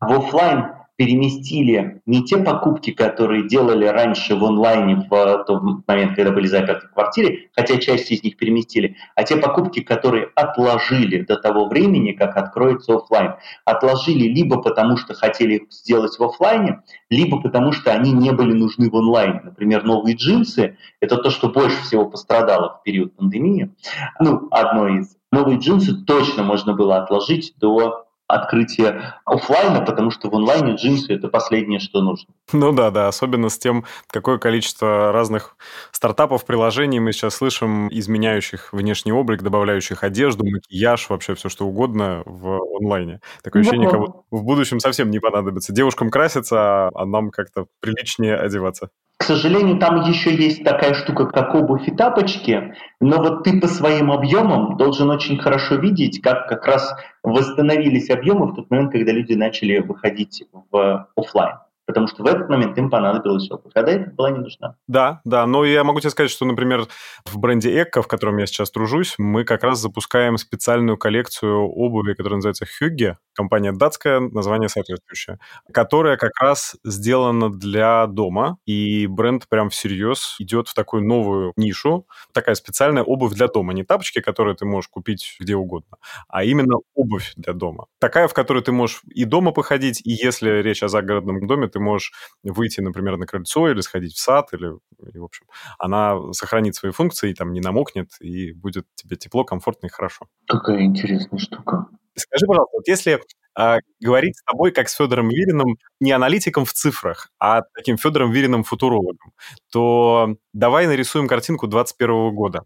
В 0.00 0.12
офлайн 0.12 0.72
переместили 0.98 2.02
не 2.06 2.24
те 2.24 2.38
покупки, 2.38 2.90
которые 2.90 3.46
делали 3.46 3.86
раньше 3.86 4.34
в 4.34 4.44
онлайне 4.44 5.06
в 5.08 5.44
тот 5.46 5.62
момент, 5.86 6.16
когда 6.16 6.32
были 6.32 6.48
заперты 6.48 6.88
в 6.88 6.92
квартире, 6.92 7.50
хотя 7.54 7.76
часть 7.76 8.10
из 8.10 8.24
них 8.24 8.36
переместили, 8.36 8.96
а 9.14 9.22
те 9.22 9.36
покупки, 9.36 9.80
которые 9.80 10.28
отложили 10.34 11.22
до 11.22 11.36
того 11.36 11.66
времени, 11.66 12.12
как 12.12 12.36
откроется 12.36 12.96
офлайн. 12.96 13.34
Отложили 13.64 14.26
либо 14.26 14.60
потому, 14.60 14.96
что 14.96 15.14
хотели 15.14 15.54
их 15.54 15.62
сделать 15.70 16.18
в 16.18 16.24
офлайне, 16.24 16.80
либо 17.10 17.40
потому, 17.40 17.70
что 17.70 17.92
они 17.92 18.10
не 18.10 18.32
были 18.32 18.52
нужны 18.52 18.90
в 18.90 18.96
онлайне. 18.96 19.40
Например, 19.44 19.84
новые 19.84 20.16
джинсы– 20.16 20.78
это 21.00 21.16
то, 21.18 21.30
что 21.30 21.48
больше 21.48 21.80
всего 21.82 22.06
пострадало 22.06 22.80
в 22.80 22.82
период 22.82 23.14
пандемии. 23.14 23.70
Ну, 24.18 24.48
одно 24.50 24.88
из. 24.88 25.16
Новые 25.30 25.58
джинсы 25.58 25.94
точно 25.94 26.42
можно 26.42 26.72
было 26.72 26.96
отложить 26.96 27.54
до 27.58 28.07
открытие 28.28 29.14
офлайна, 29.24 29.80
потому 29.80 30.10
что 30.10 30.28
в 30.28 30.34
онлайне 30.34 30.74
джинсы 30.74 31.14
это 31.14 31.28
последнее, 31.28 31.80
что 31.80 32.02
нужно. 32.02 32.32
Ну 32.52 32.72
да, 32.72 32.90
да, 32.90 33.08
особенно 33.08 33.48
с 33.48 33.58
тем, 33.58 33.84
какое 34.08 34.38
количество 34.38 35.12
разных 35.12 35.56
стартапов, 35.92 36.44
приложений 36.44 37.00
мы 37.00 37.12
сейчас 37.12 37.36
слышим, 37.36 37.88
изменяющих 37.90 38.72
внешний 38.72 39.12
облик, 39.12 39.42
добавляющих 39.42 40.04
одежду, 40.04 40.44
макияж, 40.44 41.08
вообще 41.08 41.34
все 41.34 41.48
что 41.48 41.66
угодно 41.66 42.22
в 42.26 42.60
онлайне. 42.80 43.20
Такое 43.42 43.62
ощущение, 43.62 43.88
как 43.88 44.00
будто 44.00 44.22
в 44.30 44.44
будущем 44.44 44.78
совсем 44.78 45.10
не 45.10 45.18
понадобится. 45.18 45.72
Девушкам 45.72 46.10
краситься, 46.10 46.88
а 46.88 47.06
нам 47.06 47.30
как-то 47.30 47.66
приличнее 47.80 48.36
одеваться. 48.36 48.90
К 49.18 49.24
сожалению, 49.24 49.78
там 49.78 50.02
еще 50.02 50.34
есть 50.34 50.62
такая 50.62 50.94
штука, 50.94 51.26
как 51.26 51.54
обувь 51.54 51.88
и 51.88 51.90
тапочки, 51.90 52.74
но 53.00 53.18
вот 53.18 53.42
ты 53.42 53.60
по 53.60 53.66
своим 53.66 54.12
объемам 54.12 54.76
должен 54.76 55.10
очень 55.10 55.38
хорошо 55.38 55.74
видеть, 55.74 56.22
как 56.22 56.48
как 56.48 56.64
раз 56.66 56.94
восстановились 57.22 58.10
объемы 58.10 58.46
в 58.46 58.54
тот 58.54 58.70
момент, 58.70 58.92
когда 58.92 59.12
люди 59.12 59.34
начали 59.34 59.78
выходить 59.78 60.44
в 60.70 61.08
офлайн 61.16 61.56
потому 61.88 62.06
что 62.06 62.22
в 62.22 62.26
этот 62.26 62.50
момент 62.50 62.76
им 62.76 62.90
понадобилась 62.90 63.50
обувь, 63.50 63.72
а 63.74 63.82
до 63.82 63.98
была 64.12 64.30
не 64.30 64.40
нужна. 64.40 64.76
Да, 64.86 65.22
да, 65.24 65.46
но 65.46 65.64
я 65.64 65.84
могу 65.84 66.00
тебе 66.00 66.10
сказать, 66.10 66.30
что, 66.30 66.44
например, 66.44 66.86
в 67.24 67.38
бренде 67.38 67.82
Экко, 67.82 68.02
в 68.02 68.06
котором 68.06 68.36
я 68.36 68.44
сейчас 68.46 68.70
тружусь, 68.70 69.14
мы 69.16 69.44
как 69.44 69.64
раз 69.64 69.80
запускаем 69.80 70.36
специальную 70.36 70.98
коллекцию 70.98 71.62
обуви, 71.62 72.12
которая 72.12 72.36
называется 72.36 72.66
Хюгге, 72.66 73.16
компания 73.34 73.72
датская, 73.72 74.20
название 74.20 74.68
соответствующее, 74.68 75.38
которая 75.72 76.18
как 76.18 76.32
раз 76.38 76.76
сделана 76.84 77.50
для 77.50 78.06
дома, 78.06 78.58
и 78.66 79.06
бренд 79.06 79.48
прям 79.48 79.70
всерьез 79.70 80.36
идет 80.38 80.68
в 80.68 80.74
такую 80.74 81.04
новую 81.04 81.52
нишу, 81.56 82.06
такая 82.34 82.54
специальная 82.54 83.02
обувь 83.02 83.32
для 83.32 83.48
дома, 83.48 83.72
не 83.72 83.84
тапочки, 83.84 84.20
которые 84.20 84.56
ты 84.56 84.66
можешь 84.66 84.88
купить 84.88 85.36
где 85.40 85.56
угодно, 85.56 85.96
а 86.28 86.44
именно 86.44 86.76
обувь 86.94 87.32
для 87.36 87.54
дома. 87.54 87.86
Такая, 87.98 88.28
в 88.28 88.34
которой 88.34 88.62
ты 88.62 88.72
можешь 88.72 89.00
и 89.08 89.24
дома 89.24 89.52
походить, 89.52 90.02
и 90.04 90.10
если 90.10 90.50
речь 90.60 90.82
о 90.82 90.88
загородном 90.88 91.46
доме, 91.46 91.68
ты 91.68 91.77
ты 91.78 91.84
можешь 91.84 92.12
выйти, 92.42 92.80
например, 92.80 93.16
на 93.16 93.26
крыльцо 93.26 93.70
или 93.70 93.80
сходить 93.80 94.14
в 94.14 94.18
сад, 94.18 94.52
или, 94.52 94.72
и, 95.14 95.18
в 95.18 95.24
общем, 95.24 95.46
она 95.78 96.32
сохранит 96.32 96.74
свои 96.74 96.92
функции, 96.92 97.32
там 97.32 97.52
не 97.52 97.60
намокнет, 97.60 98.10
и 98.20 98.52
будет 98.52 98.86
тебе 98.96 99.16
тепло, 99.16 99.44
комфортно 99.44 99.86
и 99.86 99.90
хорошо. 99.90 100.26
Какая 100.46 100.82
интересная 100.82 101.38
штука. 101.38 101.86
Скажи, 102.14 102.46
пожалуйста, 102.46 102.76
вот 102.76 102.88
если 102.88 103.20
а, 103.54 103.78
говорить 104.00 104.36
с 104.36 104.42
тобой 104.42 104.72
как 104.72 104.88
с 104.88 104.94
Федором 104.94 105.28
Вириным 105.28 105.76
не 106.00 106.10
аналитиком 106.12 106.64
в 106.64 106.72
цифрах, 106.72 107.30
а 107.38 107.62
таким 107.74 107.96
Федором 107.96 108.32
Вириным 108.32 108.64
футурологом, 108.64 109.32
то 109.70 110.36
давай 110.52 110.86
нарисуем 110.86 111.28
картинку 111.28 111.68
2021 111.68 112.34
года. 112.34 112.64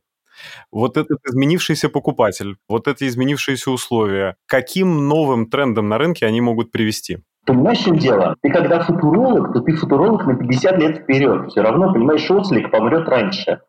Вот 0.70 0.96
этот 0.96 1.18
изменившийся 1.26 1.90
покупатель, 1.90 2.56
вот 2.68 2.88
эти 2.88 3.06
изменившиеся 3.06 3.70
условия, 3.70 4.36
каким 4.46 5.06
новым 5.06 5.50
трендом 5.50 5.88
на 5.88 5.98
рынке 5.98 6.26
они 6.26 6.40
могут 6.40 6.72
привести? 6.72 7.18
Понимаешь, 7.44 7.80
в 7.80 7.84
чем 7.84 7.96
дело? 7.96 8.36
Ты 8.40 8.50
когда 8.50 8.80
футуролог, 8.80 9.52
то 9.52 9.60
ты 9.60 9.72
футуролог 9.72 10.24
на 10.26 10.36
50 10.36 10.78
лет 10.78 10.98
вперед. 10.98 11.50
Все 11.50 11.62
равно, 11.62 11.92
понимаешь, 11.92 12.30
Ослик 12.30 12.70
помрет 12.70 13.08
раньше. 13.08 13.60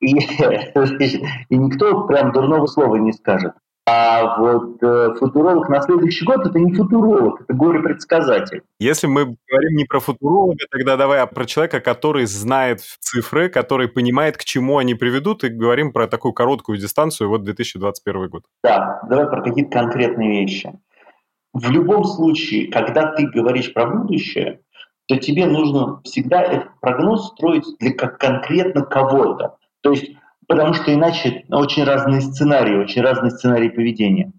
И, 0.00 0.06
и 1.48 1.56
никто 1.56 2.06
прям 2.06 2.32
дурного 2.32 2.66
слова 2.66 2.96
не 2.96 3.12
скажет. 3.12 3.52
А 3.84 4.38
вот 4.38 4.80
э, 4.80 5.14
футуролог 5.18 5.68
на 5.68 5.82
следующий 5.82 6.24
год 6.24 6.46
это 6.46 6.56
не 6.56 6.72
футуролог, 6.72 7.40
это 7.40 7.52
горе-предсказатель. 7.52 8.62
Если 8.78 9.08
мы 9.08 9.24
говорим 9.24 9.76
не 9.76 9.84
про 9.84 9.98
футуролога, 9.98 10.64
тогда 10.70 10.96
давай 10.96 11.20
а 11.20 11.26
про 11.26 11.44
человека, 11.46 11.80
который 11.80 12.26
знает 12.26 12.80
цифры, 12.80 13.48
который 13.48 13.88
понимает, 13.88 14.36
к 14.36 14.44
чему 14.44 14.78
они 14.78 14.94
приведут, 14.94 15.42
и 15.42 15.48
говорим 15.48 15.92
про 15.92 16.06
такую 16.06 16.32
короткую 16.32 16.78
дистанцию, 16.78 17.28
вот 17.28 17.42
2021 17.42 18.28
год. 18.28 18.44
Да, 18.62 19.00
давай 19.08 19.26
про 19.26 19.42
какие-то 19.42 19.72
конкретные 19.72 20.42
вещи 20.42 20.72
в 21.52 21.70
любом 21.70 22.04
случае, 22.04 22.70
когда 22.70 23.12
ты 23.12 23.26
говоришь 23.26 23.72
про 23.72 23.86
будущее, 23.86 24.60
то 25.06 25.16
тебе 25.16 25.46
нужно 25.46 26.00
всегда 26.04 26.42
этот 26.42 26.80
прогноз 26.80 27.28
строить 27.28 27.66
для 27.78 27.92
как 27.92 28.18
конкретно 28.18 28.82
кого-то. 28.82 29.56
То 29.82 29.90
есть, 29.90 30.12
потому 30.48 30.74
что 30.74 30.94
иначе 30.94 31.44
очень 31.50 31.84
разные 31.84 32.20
сценарии, 32.20 32.76
очень 32.76 33.02
разные 33.02 33.30
сценарии 33.30 33.68
поведения. 33.68 34.32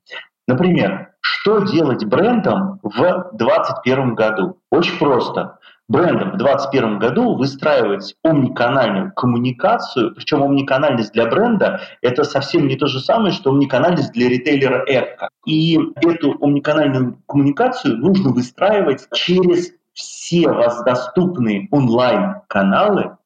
Например, 0.47 1.13
что 1.21 1.59
делать 1.59 2.05
брендом 2.05 2.79
в 2.81 3.29
2021 3.33 4.15
году? 4.15 4.57
Очень 4.71 4.97
просто 4.97 5.59
брендом 5.87 6.31
в 6.31 6.37
2021 6.37 6.99
году 6.99 7.35
выстраивать 7.35 8.15
омниканальную 8.23 9.11
коммуникацию, 9.13 10.13
причем 10.15 10.43
омниканальность 10.43 11.13
для 11.13 11.25
бренда– 11.25 11.81
это 12.01 12.23
совсем 12.23 12.67
не 12.67 12.75
то 12.75 12.87
же 12.87 12.99
самое, 12.99 13.31
что 13.31 13.51
омниканальность 13.51 14.11
для 14.13 14.29
ритейлера 14.29 14.83
Эко. 14.87 15.29
И 15.45 15.79
эту 15.97 16.37
омниканальную 16.41 17.21
коммуникацию 17.27 17.97
нужно 17.97 18.31
выстраивать 18.31 19.07
через 19.13 19.71
все 19.93 20.47
доступные 20.85 21.67
онлайн-каналы, 21.71 23.17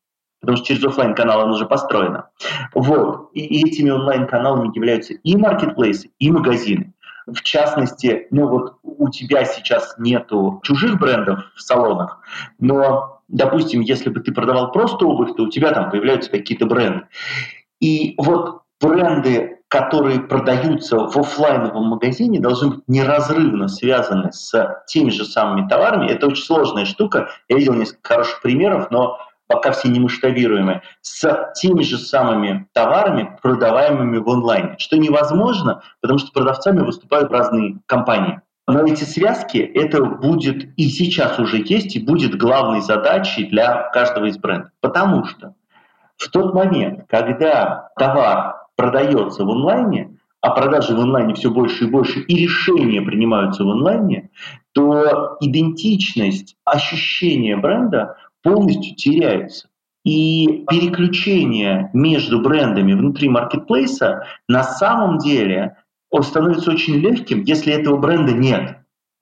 потому 0.42 0.58
что 0.58 0.68
через 0.68 0.84
офлайн 0.84 1.16
каналы 1.16 1.44
она 1.44 1.54
уже 1.54 1.66
построена. 1.66 2.30
Вот. 2.74 3.30
И 3.34 3.66
этими 3.66 3.90
онлайн-каналами 3.90 4.76
являются 4.76 5.14
и 5.14 5.38
маркетплейсы, 5.38 6.10
и 6.20 6.32
магазины. 6.32 6.94
В 7.28 7.42
частности, 7.42 8.28
ну 8.32 8.48
вот 8.48 8.78
у 8.84 9.10
тебя 9.10 9.44
сейчас 9.44 9.96
нету 9.98 10.62
чужих 10.64 10.98
брендов 10.98 11.40
в 11.56 11.62
салонах, 11.62 12.22
но, 12.58 13.22
допустим, 13.28 13.82
если 13.82 14.10
бы 14.10 14.22
ты 14.22 14.34
продавал 14.34 14.72
просто 14.72 15.06
обувь, 15.06 15.36
то 15.36 15.44
у 15.44 15.50
тебя 15.50 15.74
там 15.74 15.90
появляются 15.92 16.32
какие-то 16.32 16.66
бренды. 16.66 17.06
И 17.82 18.16
вот 18.18 18.62
бренды, 18.82 19.60
которые 19.68 20.22
продаются 20.22 20.98
в 21.00 21.18
офлайновом 21.18 21.88
магазине, 21.90 22.40
должны 22.40 22.70
быть 22.70 22.84
неразрывно 22.88 23.68
связаны 23.68 24.32
с 24.32 24.84
теми 24.88 25.10
же 25.10 25.26
самыми 25.26 25.68
товарами. 25.68 26.10
Это 26.10 26.28
очень 26.28 26.46
сложная 26.46 26.86
штука. 26.86 27.28
Я 27.50 27.58
видел 27.58 27.74
несколько 27.74 28.08
хороших 28.08 28.42
примеров, 28.42 28.90
но 28.90 29.20
пока 29.48 29.72
все 29.72 29.90
не 29.90 30.00
масштабируемые, 30.00 30.82
с 31.02 31.52
теми 31.56 31.82
же 31.82 31.98
самыми 31.98 32.68
товарами, 32.74 33.38
продаваемыми 33.42 34.18
в 34.18 34.30
онлайне, 34.30 34.76
что 34.78 34.98
невозможно, 34.98 35.82
потому 36.02 36.20
что 36.20 36.32
продавцами 36.32 36.82
выступают 36.82 37.32
разные 37.32 37.80
компании. 37.86 38.42
Но 38.68 38.86
эти 38.86 39.06
связки, 39.06 39.58
это 39.58 40.04
будет 40.04 40.78
и 40.78 40.90
сейчас 40.90 41.40
уже 41.40 41.64
есть, 41.66 41.96
и 41.96 42.04
будет 42.04 42.38
главной 42.38 42.82
задачей 42.82 43.46
для 43.46 43.90
каждого 43.94 44.26
из 44.26 44.38
брендов. 44.38 44.72
Потому 44.82 45.24
что 45.24 45.56
в 46.18 46.30
тот 46.30 46.54
момент, 46.54 47.06
когда 47.08 47.90
товар 47.98 48.58
продается 48.76 49.46
в 49.46 49.50
онлайне, 49.50 50.18
а 50.42 50.52
продажи 50.52 50.94
в 50.94 51.00
онлайне 51.00 51.34
все 51.34 51.50
больше 51.50 51.86
и 51.86 51.90
больше, 51.90 52.20
и 52.20 52.44
решения 52.44 53.02
принимаются 53.02 53.64
в 53.64 53.70
онлайне, 53.70 54.30
то 54.74 55.38
идентичность 55.40 56.58
ощущения 56.66 57.56
бренда 57.56 58.18
полностью 58.44 58.96
теряется. 58.96 59.70
И 60.04 60.66
переключение 60.70 61.90
между 61.94 62.42
брендами 62.42 62.94
внутри 62.94 63.28
маркетплейса 63.28 64.26
на 64.48 64.64
самом 64.64 65.18
деле 65.18 65.76
становится 66.22 66.72
очень 66.72 66.96
легким, 66.96 67.44
если 67.44 67.74
этого 67.74 67.98
бренда 67.98 68.32
нет. 68.32 68.78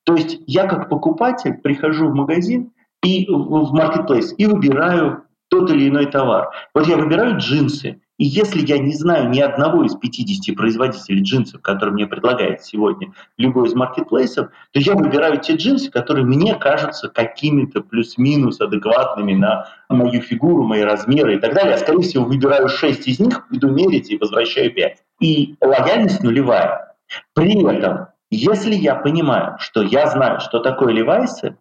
То 0.06 0.16
есть 0.16 0.40
я 0.46 0.68
как 0.68 0.88
покупатель 0.88 1.56
прихожу 1.56 2.10
в 2.10 2.14
магазин 2.14 2.72
и 3.04 3.26
в 3.28 3.74
маркетплейс 3.74 4.36
и 4.38 4.46
выбираю 4.46 5.24
тот 5.50 5.72
или 5.72 5.90
иной 5.90 6.06
товар. 6.06 6.52
Вот 6.76 6.86
я 6.88 6.98
выбираю 6.98 7.38
джинсы, 7.38 8.02
и 8.18 8.24
если 8.26 8.66
я 8.66 8.78
не 8.78 8.94
знаю 8.94 9.30
ни 9.30 9.40
одного 9.40 9.84
из 9.84 9.96
50 9.96 10.56
производителей 10.56 11.22
джинсов, 11.22 11.62
которые 11.62 11.94
мне 11.94 12.08
предлагает 12.08 12.64
сегодня 12.64 13.12
любой 13.38 13.68
из 13.68 13.74
маркетплейсов, 13.74 14.50
то 14.72 14.80
я 14.80 14.94
выбираю 14.94 15.40
те 15.40 15.56
джинсы, 15.56 15.92
которые 15.92 16.26
мне 16.26 16.56
кажутся 16.56 17.10
какими-то 17.10 17.82
плюс-минус 17.82 18.62
адекватными 18.62 19.34
на 19.34 19.68
мою 19.90 20.22
фигуру, 20.22 20.64
мои 20.64 20.82
размеры 20.82 21.36
и 21.36 21.40
так 21.40 21.54
далее. 21.54 21.76
А 21.76 21.78
скорее 21.78 22.04
всего 22.04 22.24
выбираю 22.24 22.70
6 22.70 23.08
из 23.08 23.20
них, 23.20 23.46
иду 23.52 23.70
мерить 23.70 24.10
и 24.10 24.18
возвращаю 24.18 24.74
5. 24.74 24.98
И 25.20 25.56
лояльность 25.60 26.24
нулевая. 26.24 26.96
При 27.34 27.62
этом, 27.70 28.08
если 28.32 28.76
я 28.76 28.96
понимаю, 28.96 29.58
что 29.60 29.82
я 29.82 30.08
знаю, 30.08 30.40
что 30.40 30.60
такое 30.60 30.94
левайсы, 30.94 31.58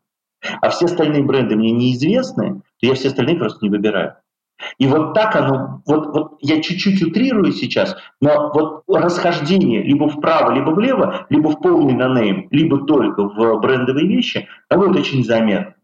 а 0.61 0.69
все 0.71 0.87
остальные 0.87 1.25
бренды 1.25 1.57
мне 1.57 1.73
неизвестны, 1.73 2.63
то 2.81 2.87
я 2.87 2.95
все 2.95 3.09
остальные 3.09 3.39
просто 3.39 3.59
не 3.63 3.71
выбираю. 3.71 4.17
И 4.79 4.87
вот 4.87 5.15
так 5.15 5.37
оно, 5.37 5.83
вот, 5.87 6.07
вот 6.15 6.39
я 6.41 6.61
чуть-чуть 6.61 7.03
утрирую 7.03 7.53
сейчас, 7.53 7.97
но 8.21 8.51
вот 8.55 8.83
расхождение 8.89 9.83
либо 9.83 10.09
вправо, 10.09 10.53
либо 10.53 10.71
влево, 10.71 11.27
либо 11.31 11.49
в 11.49 11.61
полный 11.61 11.95
нонейм, 11.95 12.49
либо 12.51 12.85
только 12.87 13.29
в 13.29 13.61
брендовые 13.61 14.07
вещи, 14.07 14.49
оно 14.69 14.89
будет 14.89 15.01
очень 15.01 15.25
заметно. 15.25 15.75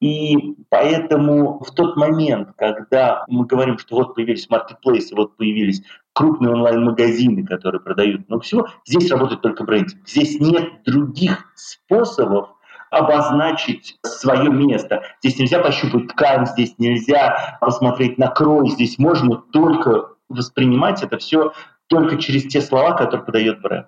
И 0.00 0.56
поэтому 0.68 1.60
в 1.60 1.70
тот 1.72 1.96
момент, 1.96 2.50
когда 2.56 3.24
мы 3.28 3.46
говорим, 3.46 3.78
что 3.78 3.96
вот 3.96 4.14
появились 4.14 4.48
маркетплейсы, 4.48 5.14
вот 5.14 5.36
появились 5.36 5.82
крупные 6.12 6.52
онлайн-магазины, 6.52 7.46
которые 7.46 7.80
продают 7.80 8.28
много 8.28 8.42
всего, 8.42 8.68
здесь 8.84 9.10
работает 9.10 9.42
только 9.42 9.64
брендинг. 9.64 10.06
Здесь 10.06 10.40
нет 10.40 10.82
других 10.84 11.52
способов 11.54 12.50
обозначить 12.90 13.98
свое 14.02 14.50
место. 14.50 15.02
Здесь 15.22 15.38
нельзя 15.38 15.60
пощупать 15.60 16.08
ткань, 16.08 16.46
здесь 16.46 16.74
нельзя 16.78 17.58
посмотреть 17.60 18.18
на 18.18 18.28
крой, 18.28 18.68
здесь 18.68 18.98
можно 18.98 19.36
только 19.36 20.08
воспринимать 20.28 21.02
это 21.02 21.18
все 21.18 21.52
только 21.88 22.18
через 22.18 22.44
те 22.44 22.60
слова, 22.60 22.92
которые 22.92 23.24
подает 23.24 23.60
бренд. 23.60 23.86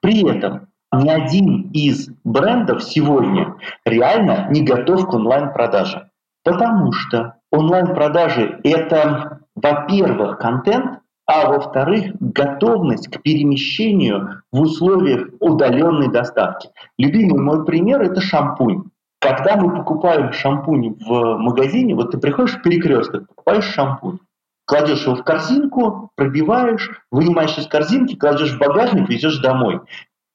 При 0.00 0.26
этом 0.28 0.68
ни 0.92 1.08
один 1.08 1.70
из 1.72 2.08
брендов 2.24 2.82
сегодня 2.82 3.56
реально 3.84 4.48
не 4.50 4.62
готов 4.62 5.06
к 5.06 5.14
онлайн-продаже. 5.14 6.10
Потому 6.44 6.92
что 6.92 7.36
онлайн-продажи– 7.50 8.60
это, 8.64 9.40
во-первых, 9.54 10.38
контент, 10.38 11.00
а 11.26 11.48
во-вторых, 11.48 12.14
готовность 12.20 13.08
к 13.08 13.22
перемещению 13.22 14.42
в 14.50 14.60
условиях 14.60 15.28
удаленной 15.40 16.10
доставки. 16.10 16.70
Любимый 16.98 17.40
мой 17.40 17.64
пример– 17.64 18.02
это 18.02 18.20
шампунь. 18.20 18.84
Когда 19.20 19.56
мы 19.56 19.74
покупаем 19.76 20.32
шампунь 20.32 20.96
в 20.98 21.36
магазине, 21.38 21.94
вот 21.94 22.10
ты 22.10 22.18
приходишь 22.18 22.56
в 22.56 22.62
перекресток, 22.62 23.28
покупаешь 23.28 23.72
шампунь, 23.72 24.18
кладешь 24.64 25.04
его 25.04 25.14
в 25.14 25.22
корзинку, 25.22 26.10
пробиваешь, 26.16 26.90
вынимаешь 27.12 27.56
из 27.56 27.68
корзинки, 27.68 28.16
кладешь 28.16 28.52
в 28.52 28.58
багажник, 28.58 29.08
везешь 29.08 29.38
домой. 29.38 29.80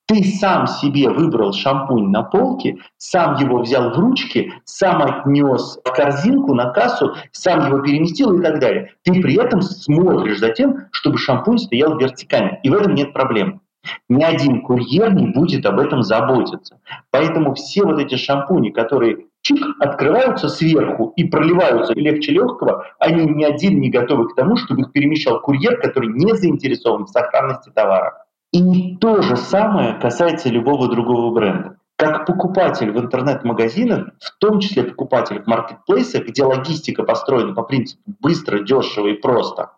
Ты 0.08 0.24
сам 0.24 0.68
себе 0.68 1.10
выбрал 1.10 1.52
шампунь 1.52 2.12
на 2.12 2.24
полке, 2.24 2.78
сам 2.98 3.36
его 3.36 3.60
взял 3.60 3.92
в 3.92 4.00
ручки, 4.00 4.54
сам 4.64 5.02
отнес 5.02 5.80
в 5.84 5.92
корзинку 5.92 6.54
на 6.54 6.70
кассу, 6.72 7.14
сам 7.34 7.68
его 7.68 7.80
переместил 7.80 8.40
и 8.40 8.42
так 8.42 8.60
далее. 8.60 8.94
Ты 9.04 9.22
при 9.22 9.36
этом 9.36 9.62
смотришь 9.62 10.40
за 10.40 10.52
тем, 10.52 10.86
чтобы 10.92 11.18
шампунь 11.18 11.58
стоял 11.58 11.98
вертикально. 11.98 12.60
И 12.64 12.70
в 12.70 12.74
этом 12.74 12.96
нет 12.96 13.12
проблем. 13.12 13.60
Ни 14.08 14.24
один 14.24 14.62
курьер 14.62 15.14
не 15.14 15.28
будет 15.28 15.66
об 15.66 15.78
этом 15.78 16.04
заботиться. 16.04 16.80
Поэтому 17.12 17.54
все 17.56 17.84
вот 17.84 18.00
эти 18.00 18.16
шампуни, 18.16 18.70
которые 18.70 19.26
чик, 19.42 19.60
открываются 19.80 20.48
сверху 20.48 21.12
и 21.18 21.26
проливаются 21.26 21.94
легче 21.94 22.32
легкого, 22.32 22.86
они 23.00 23.26
ни 23.26 23.44
один 23.44 23.82
не 23.82 23.90
готовы 23.90 24.30
к 24.30 24.36
тому, 24.36 24.56
чтобы 24.56 24.82
их 24.82 24.94
перемещал 24.94 25.42
курьер, 25.42 25.82
который 25.82 26.10
не 26.14 26.34
заинтересован 26.34 27.06
в 27.06 27.10
сохранности 27.10 27.72
товара. 27.72 28.24
И 28.52 28.96
то 28.98 29.22
же 29.22 29.36
самое 29.36 29.94
касается 29.96 30.50
любого 30.50 30.88
другого 30.88 31.34
бренда. 31.34 31.78
Как 31.98 32.28
покупатель 32.28 32.92
в 32.92 33.00
интернет-магазинах, 33.00 34.10
в 34.20 34.38
том 34.38 34.60
числе 34.60 34.84
покупатель 34.84 35.42
в 35.42 35.48
маркетплейсах, 35.48 36.26
где 36.28 36.44
логистика 36.44 37.04
построена 37.04 37.56
по 37.56 37.64
принципу 37.64 38.04
быстро, 38.20 38.60
дешево 38.60 39.08
и 39.08 39.14
просто, 39.14 39.72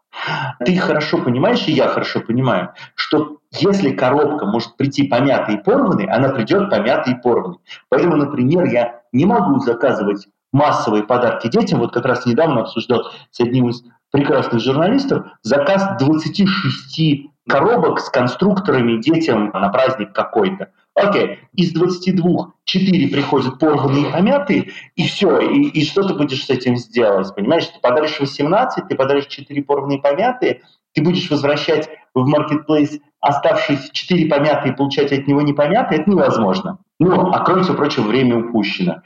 ты 0.66 0.76
хорошо 0.76 1.20
понимаешь, 1.20 1.68
и 1.68 1.72
я 1.72 1.88
хорошо 1.88 2.20
понимаю, 2.22 2.74
что 2.96 3.38
если 3.52 3.92
коробка 3.92 4.46
может 4.46 4.76
прийти 4.76 5.08
помятой 5.08 5.56
и 5.56 5.64
порванной, 5.64 6.06
она 6.06 6.30
придет 6.30 6.70
помятой 6.70 7.14
и 7.14 7.22
порванной. 7.22 7.60
Поэтому, 7.90 8.18
например, 8.18 8.66
я 8.66 9.02
не 9.12 9.26
могу 9.26 9.60
заказывать 9.60 10.28
массовые 10.52 11.04
подарки 11.04 11.48
детям. 11.48 11.80
Вот 11.80 11.94
как 11.94 12.06
раз 12.06 12.26
недавно 12.26 12.62
обсуждал 12.62 13.12
с 13.32 13.40
одним 13.40 13.70
из 13.70 13.84
прекрасных 14.12 14.62
журналистов 14.62 15.26
заказ 15.44 15.88
26 16.00 17.30
коробок 17.50 18.00
с 18.00 18.10
конструкторами 18.10 19.02
детям 19.02 19.52
на 19.54 19.70
праздник 19.70 20.14
какой-то. 20.14 20.70
Окей, 20.94 21.40
из 21.54 21.74
22 21.74 22.54
4 22.64 23.08
приходят 23.10 23.58
порванные 23.58 24.10
и 24.10 24.12
помятые, 24.12 24.72
и 24.96 25.08
все, 25.08 25.40
и, 25.40 25.70
и 25.70 25.86
что 25.86 26.08
ты 26.08 26.14
будешь 26.14 26.46
с 26.46 26.50
этим 26.50 26.76
сделать? 26.78 27.34
Понимаешь, 27.36 27.68
ты 27.68 27.80
подаришь 27.82 28.20
18, 28.20 28.88
ты 28.88 28.96
подаришь 28.96 29.28
4 29.28 29.64
порванные 29.64 29.98
и 29.98 30.02
помятые, 30.02 30.62
ты 30.94 31.02
будешь 31.02 31.30
возвращать 31.30 31.90
в 32.14 32.26
маркетплейс 32.26 33.00
оставшиеся 33.22 33.92
4 33.92 34.28
помятые 34.28 34.74
и 34.74 34.76
получать 34.76 35.12
от 35.12 35.28
него 35.28 35.42
непомятые, 35.42 36.02
это 36.02 36.10
невозможно. 36.10 36.80
Ну, 37.00 37.32
а 37.32 37.44
кроме 37.44 37.64
всего 37.64 37.78
прочего, 37.78 38.08
время 38.08 38.38
упущено. 38.38 39.02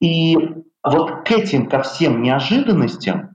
И 0.00 0.36
вот 0.82 1.24
к 1.24 1.30
этим, 1.30 1.66
ко 1.66 1.82
всем 1.82 2.22
неожиданностям 2.22 3.31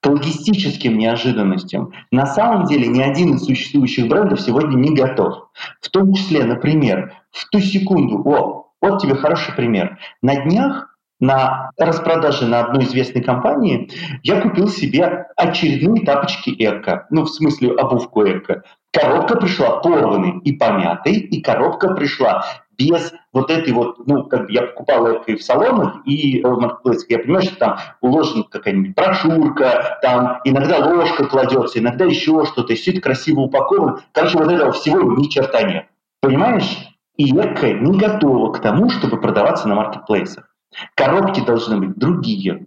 к 0.00 0.06
логистическим 0.06 0.98
неожиданностям. 0.98 1.92
На 2.10 2.26
самом 2.26 2.66
деле 2.66 2.86
ни 2.86 3.00
один 3.00 3.34
из 3.34 3.44
существующих 3.44 4.08
брендов 4.08 4.40
сегодня 4.40 4.76
не 4.76 4.94
готов. 4.94 5.48
В 5.80 5.90
том 5.90 6.12
числе, 6.14 6.44
например, 6.44 7.14
в 7.30 7.48
ту 7.50 7.60
секунду, 7.60 8.22
о, 8.24 8.72
вот 8.80 9.02
тебе 9.02 9.14
хороший 9.14 9.54
пример. 9.54 9.98
На 10.22 10.36
днях 10.36 10.96
на 11.18 11.70
распродаже 11.78 12.46
на 12.46 12.60
одной 12.60 12.84
известной 12.84 13.22
компании 13.22 13.90
я 14.22 14.40
купил 14.40 14.68
себе 14.68 15.26
очередные 15.36 16.04
тапочки 16.04 16.54
Эко. 16.58 17.06
Ну, 17.10 17.24
в 17.24 17.30
смысле, 17.30 17.72
обувку 17.72 18.24
Эко. 18.24 18.62
Коробка 18.92 19.36
пришла 19.36 19.80
порванной 19.80 20.40
и 20.40 20.52
помятой, 20.52 21.14
и 21.14 21.40
коробка 21.42 21.94
пришла 21.94 22.44
без 22.78 23.12
вот 23.32 23.50
этой 23.50 23.72
вот, 23.72 24.06
ну, 24.06 24.24
как 24.24 24.46
бы 24.46 24.52
я 24.52 24.62
покупал 24.62 25.06
это 25.06 25.32
и 25.32 25.36
в 25.36 25.42
салонах, 25.42 25.96
и 26.04 26.42
в 26.42 26.60
маркетплейсах. 26.60 27.10
Я 27.10 27.18
понимаю, 27.18 27.42
что 27.42 27.56
там 27.56 27.78
уложена 28.00 28.44
какая-нибудь 28.44 28.94
брошюрка, 28.94 29.98
там 30.02 30.40
иногда 30.44 30.78
ложка 30.78 31.24
кладется, 31.26 31.78
иногда 31.78 32.04
еще 32.04 32.44
что-то, 32.46 32.72
и 32.72 32.76
все 32.76 32.92
это 32.92 33.00
красиво 33.00 33.40
упаковано. 33.40 34.00
Короче, 34.12 34.38
вот 34.38 34.50
этого 34.50 34.72
всего 34.72 35.12
ни 35.16 35.28
черта 35.28 35.62
нет. 35.62 35.86
Понимаешь? 36.20 36.76
И 37.16 37.30
эко 37.30 37.72
не 37.72 37.98
готова 37.98 38.52
к 38.52 38.60
тому, 38.60 38.90
чтобы 38.90 39.20
продаваться 39.20 39.68
на 39.68 39.74
маркетплейсах. 39.74 40.54
Коробки 40.94 41.40
должны 41.40 41.78
быть 41.78 41.96
другие. 41.96 42.66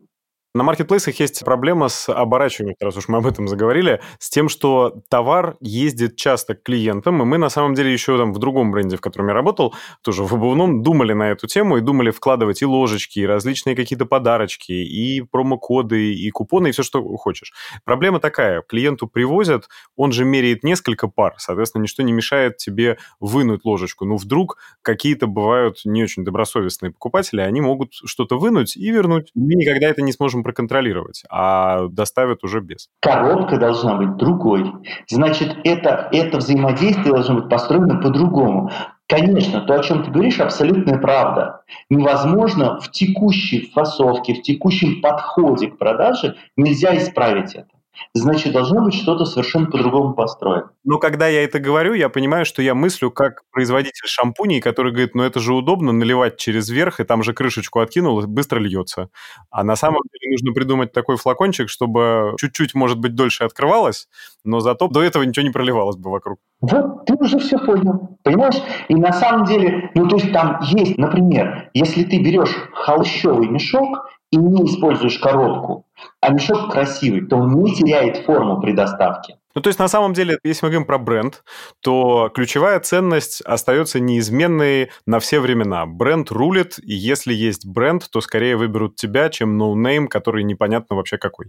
На 0.59 0.63
маркетплейсах 0.63 1.17
есть 1.21 1.45
проблема 1.45 1.87
с 1.87 2.09
оборачиванием, 2.09 2.75
раз 2.81 2.97
уж 2.97 3.07
мы 3.07 3.19
об 3.19 3.27
этом 3.27 3.47
заговорили, 3.47 4.01
с 4.19 4.29
тем, 4.29 4.49
что 4.49 5.01
товар 5.07 5.55
ездит 5.61 6.17
часто 6.17 6.53
к 6.53 6.63
клиентам, 6.63 7.21
и 7.21 7.25
мы 7.25 7.37
на 7.37 7.47
самом 7.47 7.75
деле 7.75 7.93
еще 7.93 8.17
там 8.17 8.33
в 8.33 8.39
другом 8.39 8.69
бренде, 8.69 8.97
в 8.97 8.99
котором 8.99 9.29
я 9.29 9.33
работал, 9.33 9.73
тоже 10.01 10.23
в 10.23 10.33
обувном, 10.33 10.83
думали 10.83 11.13
на 11.13 11.31
эту 11.31 11.47
тему 11.47 11.77
и 11.77 11.79
думали 11.79 12.11
вкладывать 12.11 12.61
и 12.61 12.65
ложечки, 12.65 13.19
и 13.19 13.25
различные 13.25 13.73
какие-то 13.73 14.05
подарочки, 14.05 14.73
и 14.73 15.21
промокоды, 15.21 16.13
и 16.13 16.29
купоны, 16.29 16.67
и 16.67 16.71
все, 16.71 16.83
что 16.83 17.03
хочешь. 17.15 17.53
Проблема 17.85 18.19
такая, 18.19 18.61
клиенту 18.61 19.07
привозят, 19.07 19.69
он 19.95 20.11
же 20.11 20.25
меряет 20.25 20.65
несколько 20.65 21.07
пар, 21.07 21.35
соответственно, 21.37 21.83
ничто 21.83 22.03
не 22.03 22.11
мешает 22.11 22.57
тебе 22.57 22.97
вынуть 23.21 23.63
ложечку. 23.63 24.03
Но 24.03 24.17
вдруг 24.17 24.57
какие-то 24.81 25.25
бывают 25.27 25.85
не 25.85 26.03
очень 26.03 26.25
добросовестные 26.25 26.91
покупатели, 26.91 27.39
они 27.39 27.61
могут 27.61 27.93
что-то 27.93 28.37
вынуть 28.37 28.75
и 28.75 28.91
вернуть. 28.91 29.31
Мы 29.35 29.55
никогда 29.55 29.87
это 29.87 30.01
не 30.01 30.11
сможем 30.11 30.39
можем 30.39 30.48
проконтролировать, 30.49 31.23
а 31.29 31.87
доставят 31.89 32.43
уже 32.43 32.59
без. 32.59 32.89
Коробка 33.01 33.57
должна 33.57 33.95
быть 33.95 34.17
другой. 34.17 34.71
Значит, 35.07 35.55
это, 35.63 36.09
это 36.11 36.37
взаимодействие 36.37 37.13
должно 37.13 37.35
быть 37.35 37.49
построено 37.49 38.01
по-другому. 38.01 38.71
Конечно, 39.07 39.61
то, 39.61 39.73
о 39.73 39.83
чем 39.83 40.03
ты 40.03 40.11
говоришь, 40.11 40.39
абсолютная 40.39 40.99
правда. 40.99 41.61
Невозможно 41.89 42.79
в 42.79 42.91
текущей 42.91 43.71
фасовке, 43.73 44.33
в 44.33 44.41
текущем 44.41 45.01
подходе 45.01 45.67
к 45.67 45.77
продаже 45.77 46.35
нельзя 46.55 46.95
исправить 46.95 47.55
это 47.55 47.78
значит, 48.13 48.53
должно 48.53 48.83
быть 48.83 48.93
что-то 48.93 49.25
совершенно 49.25 49.65
по-другому 49.67 50.13
построено. 50.13 50.71
Но 50.83 50.97
когда 50.97 51.27
я 51.27 51.43
это 51.43 51.59
говорю, 51.59 51.93
я 51.93 52.09
понимаю, 52.09 52.45
что 52.45 52.61
я 52.61 52.75
мыслю 52.75 53.11
как 53.11 53.43
производитель 53.51 54.07
шампуней, 54.07 54.61
который 54.61 54.91
говорит, 54.91 55.15
ну 55.15 55.23
это 55.23 55.39
же 55.39 55.53
удобно 55.53 55.91
наливать 55.91 56.37
через 56.37 56.69
верх, 56.69 56.99
и 56.99 57.03
там 57.03 57.23
же 57.23 57.33
крышечку 57.33 57.79
откинул, 57.79 58.19
и 58.21 58.25
быстро 58.25 58.59
льется. 58.59 59.09
А 59.51 59.63
на 59.63 59.75
самом 59.75 60.01
деле 60.11 60.31
нужно 60.31 60.53
придумать 60.53 60.91
такой 60.91 61.17
флакончик, 61.17 61.69
чтобы 61.69 62.35
чуть-чуть, 62.39 62.73
может 62.75 62.99
быть, 62.99 63.15
дольше 63.15 63.43
открывалось, 63.43 64.07
но 64.43 64.59
зато 64.59 64.87
до 64.87 65.03
этого 65.03 65.23
ничего 65.23 65.45
не 65.45 65.51
проливалось 65.51 65.97
бы 65.97 66.11
вокруг. 66.11 66.39
Вот 66.61 67.05
ты 67.05 67.15
уже 67.15 67.39
все 67.39 67.57
понял, 67.57 68.17
понимаешь? 68.23 68.61
И 68.87 68.95
на 68.95 69.13
самом 69.13 69.45
деле, 69.45 69.91
ну 69.95 70.07
то 70.07 70.17
есть 70.17 70.31
там 70.33 70.59
есть, 70.61 70.97
например, 70.97 71.69
если 71.73 72.03
ты 72.03 72.21
берешь 72.21 72.55
холщовый 72.73 73.47
мешок 73.47 74.09
и 74.31 74.37
не 74.37 74.65
используешь 74.65 75.17
коробку, 75.19 75.85
а 76.21 76.29
мешок 76.29 76.71
красивый, 76.71 77.25
то 77.25 77.37
он 77.37 77.63
не 77.63 77.75
теряет 77.75 78.25
форму 78.25 78.61
при 78.61 78.73
доставке. 78.73 79.37
Ну, 79.55 79.61
то 79.61 79.67
есть, 79.69 79.79
на 79.79 79.87
самом 79.87 80.13
деле, 80.13 80.37
если 80.43 80.65
мы 80.65 80.69
говорим 80.69 80.85
про 80.85 80.99
бренд, 80.99 81.43
то 81.81 82.29
ключевая 82.33 82.79
ценность 82.79 83.41
остается 83.41 83.99
неизменной 83.99 84.91
на 85.07 85.19
все 85.19 85.39
времена. 85.39 85.87
Бренд 85.87 86.31
рулит, 86.31 86.77
и 86.77 86.93
если 86.93 87.33
есть 87.33 87.65
бренд, 87.65 88.07
то 88.11 88.21
скорее 88.21 88.55
выберут 88.55 88.95
тебя, 88.95 89.29
чем 89.29 89.57
no 89.57 89.72
name, 89.72 90.07
который 90.07 90.43
непонятно 90.43 90.95
вообще 90.95 91.17
какой. 91.17 91.47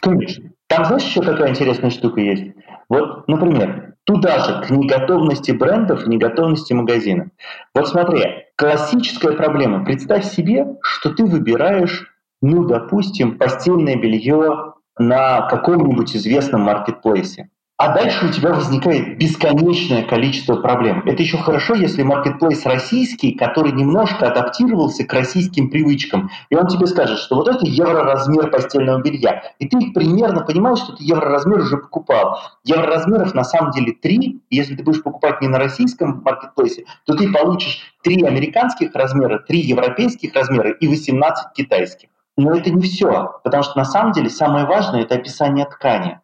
Конечно. 0.00 0.50
Там 0.68 0.84
знаешь 0.84 1.02
еще 1.02 1.22
какая 1.22 1.50
интересная 1.50 1.90
штука 1.90 2.20
есть? 2.20 2.54
Вот, 2.88 3.26
например, 3.26 3.94
туда 4.04 4.38
же 4.38 4.64
к 4.64 4.70
неготовности 4.70 5.50
брендов 5.50 6.06
неготовности 6.06 6.72
магазинов. 6.72 7.28
Вот 7.74 7.88
смотри, 7.88 8.46
классическая 8.56 9.32
проблема. 9.32 9.84
Представь 9.84 10.24
себе, 10.24 10.66
что 10.82 11.10
ты 11.10 11.24
выбираешь, 11.24 12.06
ну, 12.42 12.64
допустим, 12.64 13.38
постельное 13.38 13.96
белье 13.96 14.74
на 14.98 15.48
каком-нибудь 15.48 16.16
известном 16.16 16.62
маркетплейсе. 16.62 17.50
А 17.80 17.94
дальше 17.94 18.26
у 18.26 18.30
тебя 18.30 18.52
возникает 18.52 19.16
бесконечное 19.16 20.02
количество 20.02 20.56
проблем. 20.56 21.02
Это 21.06 21.22
еще 21.22 21.38
хорошо, 21.38 21.72
если 21.72 22.02
маркетплейс 22.02 22.66
российский, 22.66 23.32
который 23.32 23.72
немножко 23.72 24.26
адаптировался 24.28 25.06
к 25.06 25.12
российским 25.14 25.70
привычкам. 25.70 26.28
И 26.50 26.56
он 26.56 26.66
тебе 26.66 26.86
скажет, 26.86 27.18
что 27.18 27.36
вот 27.36 27.48
это 27.48 27.64
евроразмер 27.64 28.50
постельного 28.50 29.00
белья. 29.00 29.44
И 29.58 29.66
ты 29.66 29.92
примерно 29.92 30.44
понимаешь, 30.44 30.80
что 30.80 30.92
ты 30.94 31.04
евроразмер 31.04 31.60
уже 31.60 31.78
покупал. 31.78 32.40
Евроразмеров 32.64 33.32
на 33.32 33.44
самом 33.44 33.70
деле 33.70 33.92
три. 33.92 34.42
Если 34.50 34.76
ты 34.76 34.82
будешь 34.82 35.02
покупать 35.02 35.40
не 35.40 35.48
на 35.48 35.58
российском 35.58 36.20
маркетплейсе, 36.22 36.84
то 37.06 37.14
ты 37.14 37.32
получишь 37.32 37.94
три 38.02 38.22
американских 38.22 38.94
размера, 38.94 39.38
три 39.38 39.60
европейских 39.60 40.34
размера 40.34 40.70
и 40.70 40.86
18 40.86 41.54
китайских. 41.54 42.09
Но 42.36 42.52
это 42.54 42.70
не 42.70 42.82
все, 42.82 43.40
потому 43.44 43.62
что 43.62 43.76
на 43.76 43.84
самом 43.84 44.12
деле 44.12 44.30
самое 44.30 44.66
важное– 44.66 45.02
это 45.02 45.16
описание 45.16 45.66
ткани. 45.66 46.20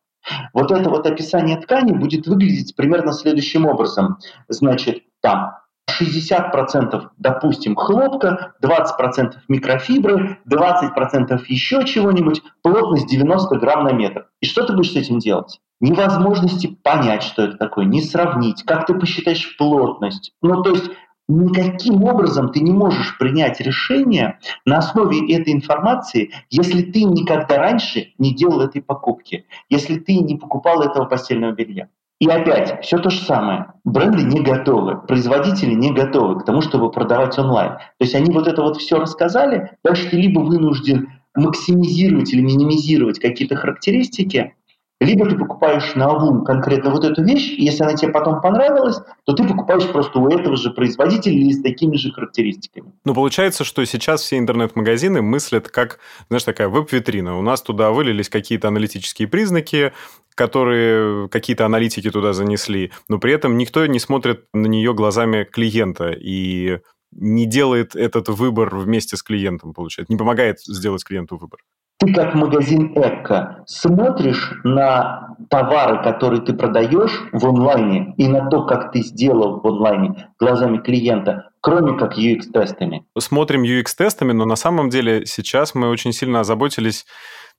Вот 0.53 0.73
это 0.73 0.90
вот 0.90 1.07
описание 1.07 1.57
ткани 1.57 1.92
будет 1.92 2.27
выглядеть 2.27 2.75
примерно 2.75 3.12
следующим 3.12 3.66
образом. 3.66 4.19
Значит, 4.49 5.05
там 5.21 5.53
60% 6.01 7.11
допустим 7.16 7.77
хлопка, 7.77 8.55
20% 8.62 9.35
микрофибры, 9.49 10.38
20% 10.51 11.40
еще 11.49 11.85
чего-нибудь, 11.85 12.42
плотность 12.62 13.07
90 13.07 13.57
грамм 13.57 13.85
на 13.85 13.92
метр. 13.92 14.29
И 14.40 14.47
что 14.47 14.64
ты 14.64 14.75
будешь 14.75 14.92
с 14.92 14.97
этим 14.97 15.19
делать? 15.19 15.61
Невозможности 15.81 16.69
понять, 16.83 17.23
что 17.23 17.42
это 17.42 17.57
такое, 17.57 17.85
не 17.85 18.03
сравнить, 18.03 18.64
как 18.64 18.87
ты 18.87 18.95
посчитаешь 18.95 19.57
плотность. 19.59 20.33
Ну, 20.42 20.62
то 20.62 20.71
есть 20.71 20.90
никаким 21.28 22.04
образом 22.04 22.52
ты 22.52 22.60
не 22.60 22.72
можешь 22.72 23.18
принять 23.18 23.60
решение 23.60 24.38
на 24.64 24.78
основе 24.78 25.34
этой 25.34 25.52
информации, 25.52 26.30
если 26.50 26.82
ты 26.82 27.04
никогда 27.04 27.56
раньше 27.56 28.12
не 28.18 28.34
делал 28.34 28.60
этой 28.60 28.82
покупки, 28.82 29.46
если 29.68 29.98
ты 29.98 30.18
не 30.18 30.36
покупал 30.36 30.82
этого 30.82 31.04
постельного 31.04 31.52
белья. 31.52 31.88
И 32.18 32.28
опять, 32.28 32.82
все 32.82 32.98
то 32.98 33.10
же 33.10 33.20
самое. 33.20 33.74
Бренды 33.84 34.22
не 34.22 34.40
готовы, 34.40 34.96
производители 35.02 35.74
не 35.74 35.92
готовы 35.92 36.40
к 36.40 36.44
тому, 36.46 36.62
чтобы 36.62 36.90
продавать 36.90 37.38
онлайн. 37.38 37.72
То 37.72 38.00
есть 38.00 38.14
они 38.14 38.32
вот 38.32 38.48
это 38.48 38.62
вот 38.62 38.78
все 38.78 38.98
рассказали, 38.98 39.72
дальше 39.84 40.08
ты 40.08 40.16
либо 40.16 40.40
вынужден 40.40 41.10
максимизировать 41.34 42.32
или 42.32 42.40
минимизировать 42.40 43.18
какие-то 43.18 43.56
характеристики, 43.56 44.54
либо 45.00 45.28
ты 45.28 45.37
покупаешь 45.37 45.94
на 45.94 46.06
обум 46.06 46.44
конкретно 46.44 46.90
вот 46.90 47.04
эту 47.04 47.22
вещь, 47.22 47.50
и 47.50 47.64
если 47.64 47.82
она 47.82 47.94
тебе 47.94 48.12
потом 48.12 48.40
понравилась, 48.40 48.98
то 49.24 49.35
ты 49.35 49.46
покупаешь 49.46 49.87
просто 49.88 50.18
у 50.18 50.28
этого 50.28 50.56
же 50.56 50.70
производителя 50.70 51.35
или 51.35 51.52
с 51.52 51.62
такими 51.62 51.96
же 51.96 52.12
характеристиками. 52.12 52.92
Ну, 53.04 53.14
получается, 53.14 53.64
что 53.64 53.85
сейчас 53.85 54.22
все 54.22 54.38
интернет-магазины 54.38 55.20
мыслят 55.20 55.68
как, 55.68 55.98
знаешь, 56.28 56.44
такая 56.44 56.68
веб-витрина. 56.68 57.38
У 57.38 57.42
нас 57.42 57.61
туда 57.61 57.90
вылились 57.90 58.30
какие-то 58.30 58.68
аналитические 58.68 59.28
признаки, 59.28 59.92
которые 60.35 61.28
какие-то 61.28 61.66
аналитики 61.66 62.11
туда 62.11 62.32
занесли, 62.32 62.92
но 63.09 63.18
при 63.18 63.32
этом 63.32 63.59
никто 63.59 63.85
не 63.87 63.98
смотрит 63.98 64.44
на 64.54 64.66
нее 64.66 64.94
глазами 64.94 65.44
клиента 65.44 66.11
и 66.11 66.78
не 67.12 67.46
делает 67.46 67.96
этот 67.96 68.28
выбор 68.28 68.76
вместе 68.76 69.16
с 69.16 69.22
клиентом, 69.22 69.72
получается, 69.72 70.12
не 70.12 70.18
помогает 70.18 70.61
сделать 70.61 71.04
клиенту 71.04 71.37
выбор. 71.37 71.61
Ты 71.98 72.12
как 72.12 72.35
магазин 72.35 72.92
Эко 72.94 73.64
смотришь 73.66 74.52
на 74.64 75.35
товары, 75.48 76.02
которые 76.02 76.42
ты 76.42 76.52
продаешь 76.52 77.28
в 77.32 77.46
онлайне, 77.46 78.14
и 78.18 78.28
на 78.28 78.50
то, 78.50 78.66
как 78.66 78.92
ты 78.92 79.00
сделал 79.00 79.61
в 79.61 79.66
онлайне 79.66 80.28
глазами 80.38 80.78
клиента, 80.78 81.50
кроме 81.61 81.98
как 81.98 82.18
UX-тестами? 82.18 83.06
Смотрим 83.18 83.62
UX-тестами, 83.62 84.32
но 84.32 84.44
на 84.44 84.56
самом 84.56 84.90
деле 84.90 85.24
сейчас 85.24 85.74
мы 85.74 85.88
очень 85.88 86.12
сильно 86.12 86.40
озаботились, 86.40 87.06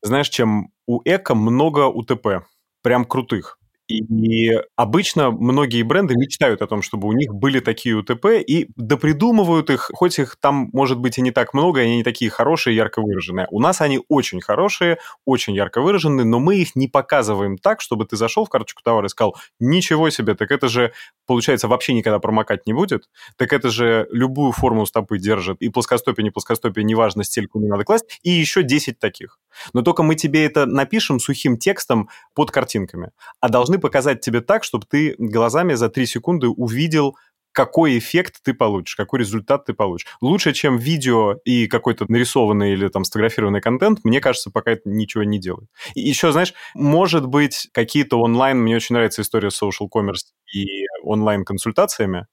знаешь, 0.04 0.30
чем 0.30 0.69
у 0.86 1.02
Эко 1.04 1.34
много 1.34 1.88
УТП, 1.88 2.45
прям 2.84 3.06
крутых. 3.06 3.57
И 3.88 4.60
обычно 4.76 5.32
многие 5.32 5.82
бренды 5.84 6.15
мечтают 6.15 6.62
о 6.62 6.67
том, 6.67 6.82
чтобы 6.82 7.08
у 7.08 7.13
них 7.13 7.34
были 7.34 7.60
такие 7.62 7.95
УТП, 7.95 8.26
и 8.45 8.67
допридумывают 8.76 9.69
их, 9.69 9.89
хоть 9.93 10.19
их 10.19 10.36
там, 10.41 10.69
может 10.73 11.00
быть, 11.00 11.17
и 11.17 11.21
не 11.21 11.32
так 11.32 11.54
много, 11.54 11.82
и 11.82 11.84
они 11.86 11.97
не 11.97 12.04
такие 12.04 12.30
хорошие, 12.30 12.76
ярко 12.76 13.02
выраженные. 13.02 13.47
У 13.50 13.62
нас 13.62 13.80
они 13.80 14.02
очень 14.10 14.41
хорошие, 14.41 14.97
очень 15.26 15.56
ярко 15.56 15.82
выраженные, 15.82 16.26
но 16.26 16.39
мы 16.39 16.58
их 16.58 16.76
не 16.76 16.88
показываем 16.89 17.58
так, 17.58 17.80
чтобы 17.80 18.06
ты 18.06 18.17
зашел 18.17 18.45
в 18.45 18.50
карточку 18.50 18.82
товара 18.84 19.06
и 19.06 19.10
сказал, 19.10 19.38
ничего 19.60 20.10
себе, 20.10 20.36
так 20.36 20.52
это 20.52 20.67
же, 20.67 20.91
получается, 21.26 21.69
вообще 21.69 21.93
никогда 21.93 22.19
промокать 22.19 22.65
не 22.67 22.73
будет, 22.73 23.06
так 23.38 23.54
это 23.54 23.69
же 23.69 24.08
любую 24.12 24.52
форму 24.52 24.86
стопы 24.86 25.17
держит, 25.17 25.62
и 25.62 25.69
плоскостопие, 25.69 26.26
не 26.26 26.32
плоскостопие, 26.32 26.84
неважно, 26.84 27.23
стельку 27.23 27.60
не 27.60 27.67
надо 27.67 27.86
класть, 27.86 28.19
и 28.23 28.32
еще 28.32 28.63
10 28.63 29.00
таких. 29.00 29.39
Но 29.74 29.82
только 29.82 30.04
мы 30.04 30.15
тебе 30.15 30.46
это 30.46 30.65
напишем 30.65 31.20
сухим 31.20 31.58
текстом 31.58 32.10
под 32.34 32.52
картинками, 32.52 33.12
а 33.41 33.50
должны 33.50 33.80
показать 33.80 34.22
тебе 34.22 34.41
так, 34.41 34.63
чтобы 34.63 34.86
ты 34.89 35.15
глазами 35.17 35.74
за 35.74 35.89
3 35.89 36.06
секунды 36.06 36.48
увидел, 36.48 37.15
какой 37.52 37.98
эффект 37.98 38.36
ты 38.43 38.54
получишь, 38.54 38.96
какой 38.96 39.20
результат 39.22 39.65
ты 39.65 39.74
получишь. 39.74 40.06
Лучше, 40.22 40.54
чем 40.54 40.78
видео 40.78 41.38
и 41.43 41.65
какой-то 41.67 42.06
нарисованный 42.08 42.74
или 42.74 42.88
там 42.88 43.04
сфотографированный 43.04 43.62
контент, 43.62 44.02
мне 44.04 44.22
кажется, 44.22 44.52
пока 44.52 44.72
это 44.74 44.84
ничего 44.86 45.24
не 45.24 45.39
делает. 45.39 45.67
И 45.96 46.02
еще, 46.02 46.32
знаешь, 46.32 46.54
может 46.76 47.26
быть, 47.26 47.67
какие-то 47.74 48.20
онлайн, 48.22 48.60
мне 48.60 48.76
очень 48.76 48.93
нравится 48.93 49.24
история 49.24 49.48
social 49.50 49.88
commerce 49.91 50.26
и 50.54 50.86
онлайн-консультациями, 51.08 52.28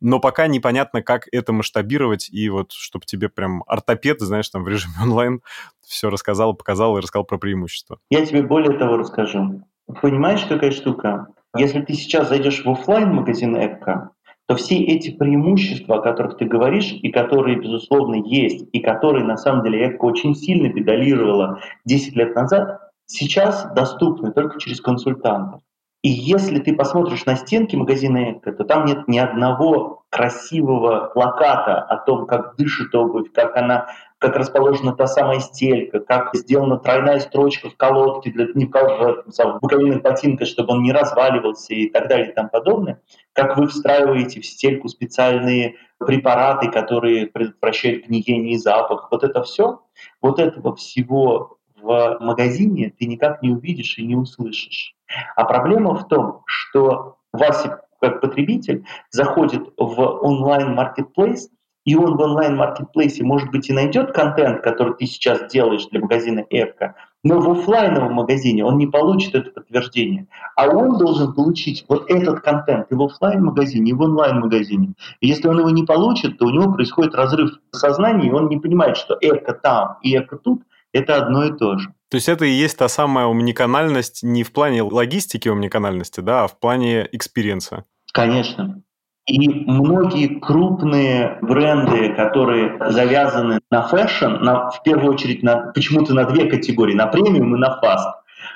но 0.00 0.20
пока 0.20 0.46
непонятно, 0.46 1.02
как 1.02 1.28
это 1.32 1.52
масштабировать, 1.52 2.28
и 2.30 2.48
вот 2.48 2.72
чтобы 2.72 3.04
тебе 3.04 3.28
прям 3.28 3.62
ортопед, 3.66 4.20
знаешь, 4.20 4.48
там 4.48 4.64
в 4.64 4.68
режиме 4.68 4.94
онлайн 5.02 5.40
все 5.86 6.10
рассказал, 6.10 6.54
показал 6.54 6.96
и 6.96 7.00
рассказал 7.00 7.24
про 7.24 7.38
преимущества. 7.38 7.98
Я 8.10 8.24
тебе 8.24 8.42
более 8.42 8.78
того 8.78 8.96
расскажу. 8.96 9.62
Понимаешь, 10.00 10.44
какая 10.48 10.70
штука? 10.70 11.28
Если 11.56 11.80
ты 11.80 11.94
сейчас 11.94 12.28
зайдешь 12.28 12.64
в 12.64 12.70
офлайн 12.70 13.12
магазин 13.12 13.56
Экко, 13.56 14.10
то 14.46 14.56
все 14.56 14.78
эти 14.78 15.10
преимущества, 15.10 15.96
о 15.96 16.00
которых 16.00 16.36
ты 16.36 16.44
говоришь, 16.44 16.92
и 16.92 17.10
которые, 17.10 17.58
безусловно, 17.58 18.16
есть, 18.16 18.68
и 18.72 18.80
которые, 18.80 19.24
на 19.24 19.36
самом 19.36 19.64
деле, 19.64 19.88
Экко 19.88 20.04
очень 20.04 20.34
сильно 20.34 20.72
педалировала 20.72 21.60
10 21.84 22.16
лет 22.16 22.34
назад, 22.34 22.80
сейчас 23.06 23.66
доступны 23.74 24.32
только 24.32 24.58
через 24.60 24.80
консультантов. 24.80 25.60
И 26.02 26.08
если 26.08 26.60
ты 26.60 26.74
посмотришь 26.74 27.26
на 27.26 27.36
стенки 27.36 27.76
магазина 27.76 28.32
Эко, 28.32 28.52
то 28.52 28.64
там 28.64 28.86
нет 28.86 29.06
ни 29.06 29.18
одного 29.18 30.02
красивого 30.08 31.10
плаката 31.12 31.78
о 31.78 31.98
том, 31.98 32.26
как 32.26 32.56
дышит 32.56 32.94
обувь, 32.94 33.30
как 33.32 33.56
она 33.56 33.88
как 34.20 34.36
расположена 34.36 34.94
та 34.94 35.06
самая 35.06 35.40
стелька, 35.40 35.98
как 36.00 36.34
сделана 36.34 36.76
тройная 36.76 37.20
строчка 37.20 37.70
в 37.70 37.76
колодке, 37.76 38.30
для, 38.30 38.48
не 38.54 38.66
в, 38.66 38.70
в 38.70 39.58
боковинных 39.62 40.02
ботинках, 40.02 40.46
чтобы 40.46 40.74
он 40.74 40.82
не 40.82 40.92
разваливался 40.92 41.72
и 41.72 41.88
так 41.88 42.08
далее 42.08 42.30
и 42.30 42.34
тому 42.34 42.50
подобное, 42.50 43.00
как 43.32 43.56
вы 43.56 43.66
встраиваете 43.66 44.40
в 44.40 44.46
стельку 44.46 44.88
специальные 44.88 45.76
препараты, 45.98 46.70
которые 46.70 47.28
предотвращают 47.28 48.06
гниение 48.06 48.54
и 48.54 48.58
запах. 48.58 49.08
Вот 49.10 49.24
это 49.24 49.42
все, 49.42 49.80
вот 50.20 50.38
этого 50.38 50.76
всего 50.76 51.56
в 51.82 52.18
магазине 52.20 52.92
ты 52.98 53.06
никак 53.06 53.42
не 53.42 53.50
увидишь 53.50 53.98
и 53.98 54.06
не 54.06 54.16
услышишь. 54.16 54.94
А 55.36 55.44
проблема 55.44 55.94
в 55.94 56.08
том, 56.08 56.42
что 56.46 57.16
Вася 57.32 57.82
как 58.00 58.20
потребитель 58.20 58.84
заходит 59.10 59.62
в 59.76 60.00
онлайн-маркетплейс, 60.00 61.50
и 61.84 61.96
он 61.96 62.16
в 62.16 62.20
онлайн-маркетплейсе, 62.20 63.24
может 63.24 63.50
быть, 63.50 63.68
и 63.70 63.72
найдет 63.72 64.12
контент, 64.12 64.62
который 64.62 64.94
ты 64.94 65.06
сейчас 65.06 65.50
делаешь 65.50 65.86
для 65.86 66.00
магазина 66.00 66.44
Эвка, 66.50 66.94
но 67.22 67.40
в 67.40 67.50
офлайновом 67.50 68.14
магазине 68.14 68.64
он 68.64 68.78
не 68.78 68.86
получит 68.86 69.34
это 69.34 69.50
подтверждение. 69.50 70.26
А 70.56 70.68
он 70.68 70.98
должен 70.98 71.34
получить 71.34 71.84
вот 71.88 72.10
этот 72.10 72.40
контент 72.40 72.86
и 72.90 72.94
в 72.94 73.02
офлайн-магазине, 73.02 73.90
и 73.90 73.94
в 73.94 74.00
онлайн-магазине. 74.00 74.94
И 75.20 75.28
если 75.28 75.48
он 75.48 75.58
его 75.58 75.70
не 75.70 75.84
получит, 75.84 76.38
то 76.38 76.46
у 76.46 76.50
него 76.50 76.72
происходит 76.72 77.14
разрыв 77.14 77.50
сознания, 77.72 78.28
и 78.28 78.32
он 78.32 78.48
не 78.48 78.58
понимает, 78.58 78.96
что 78.96 79.16
эко 79.20 79.52
там 79.52 79.96
и 80.02 80.16
эко 80.16 80.36
тут– 80.36 80.62
это 80.92 81.16
одно 81.16 81.44
и 81.44 81.56
то 81.56 81.78
же. 81.78 81.88
То 82.10 82.16
есть 82.16 82.28
это 82.28 82.44
и 82.44 82.50
есть 82.50 82.76
та 82.76 82.88
самая 82.88 83.26
омниканальность 83.26 84.22
не 84.22 84.42
в 84.42 84.52
плане 84.52 84.82
логистики 84.82 85.48
омниканальности, 85.48 86.20
да, 86.20 86.44
а 86.44 86.48
в 86.48 86.58
плане 86.58 87.08
experience 87.12 87.72
а. 87.72 87.84
Конечно. 88.12 88.82
И 89.26 89.48
многие 89.48 90.40
крупные 90.40 91.38
бренды, 91.40 92.14
которые 92.14 92.78
завязаны 92.90 93.60
на 93.70 93.82
fashion, 93.86 94.42
на, 94.42 94.70
в 94.70 94.82
первую 94.82 95.14
очередь 95.14 95.44
на, 95.44 95.70
почему-то 95.72 96.14
на 96.14 96.24
две 96.24 96.46
категории, 96.46 96.94
на 96.94 97.06
премиум 97.06 97.54
и 97.54 97.58
на 97.58 97.80
fast, 97.80 98.08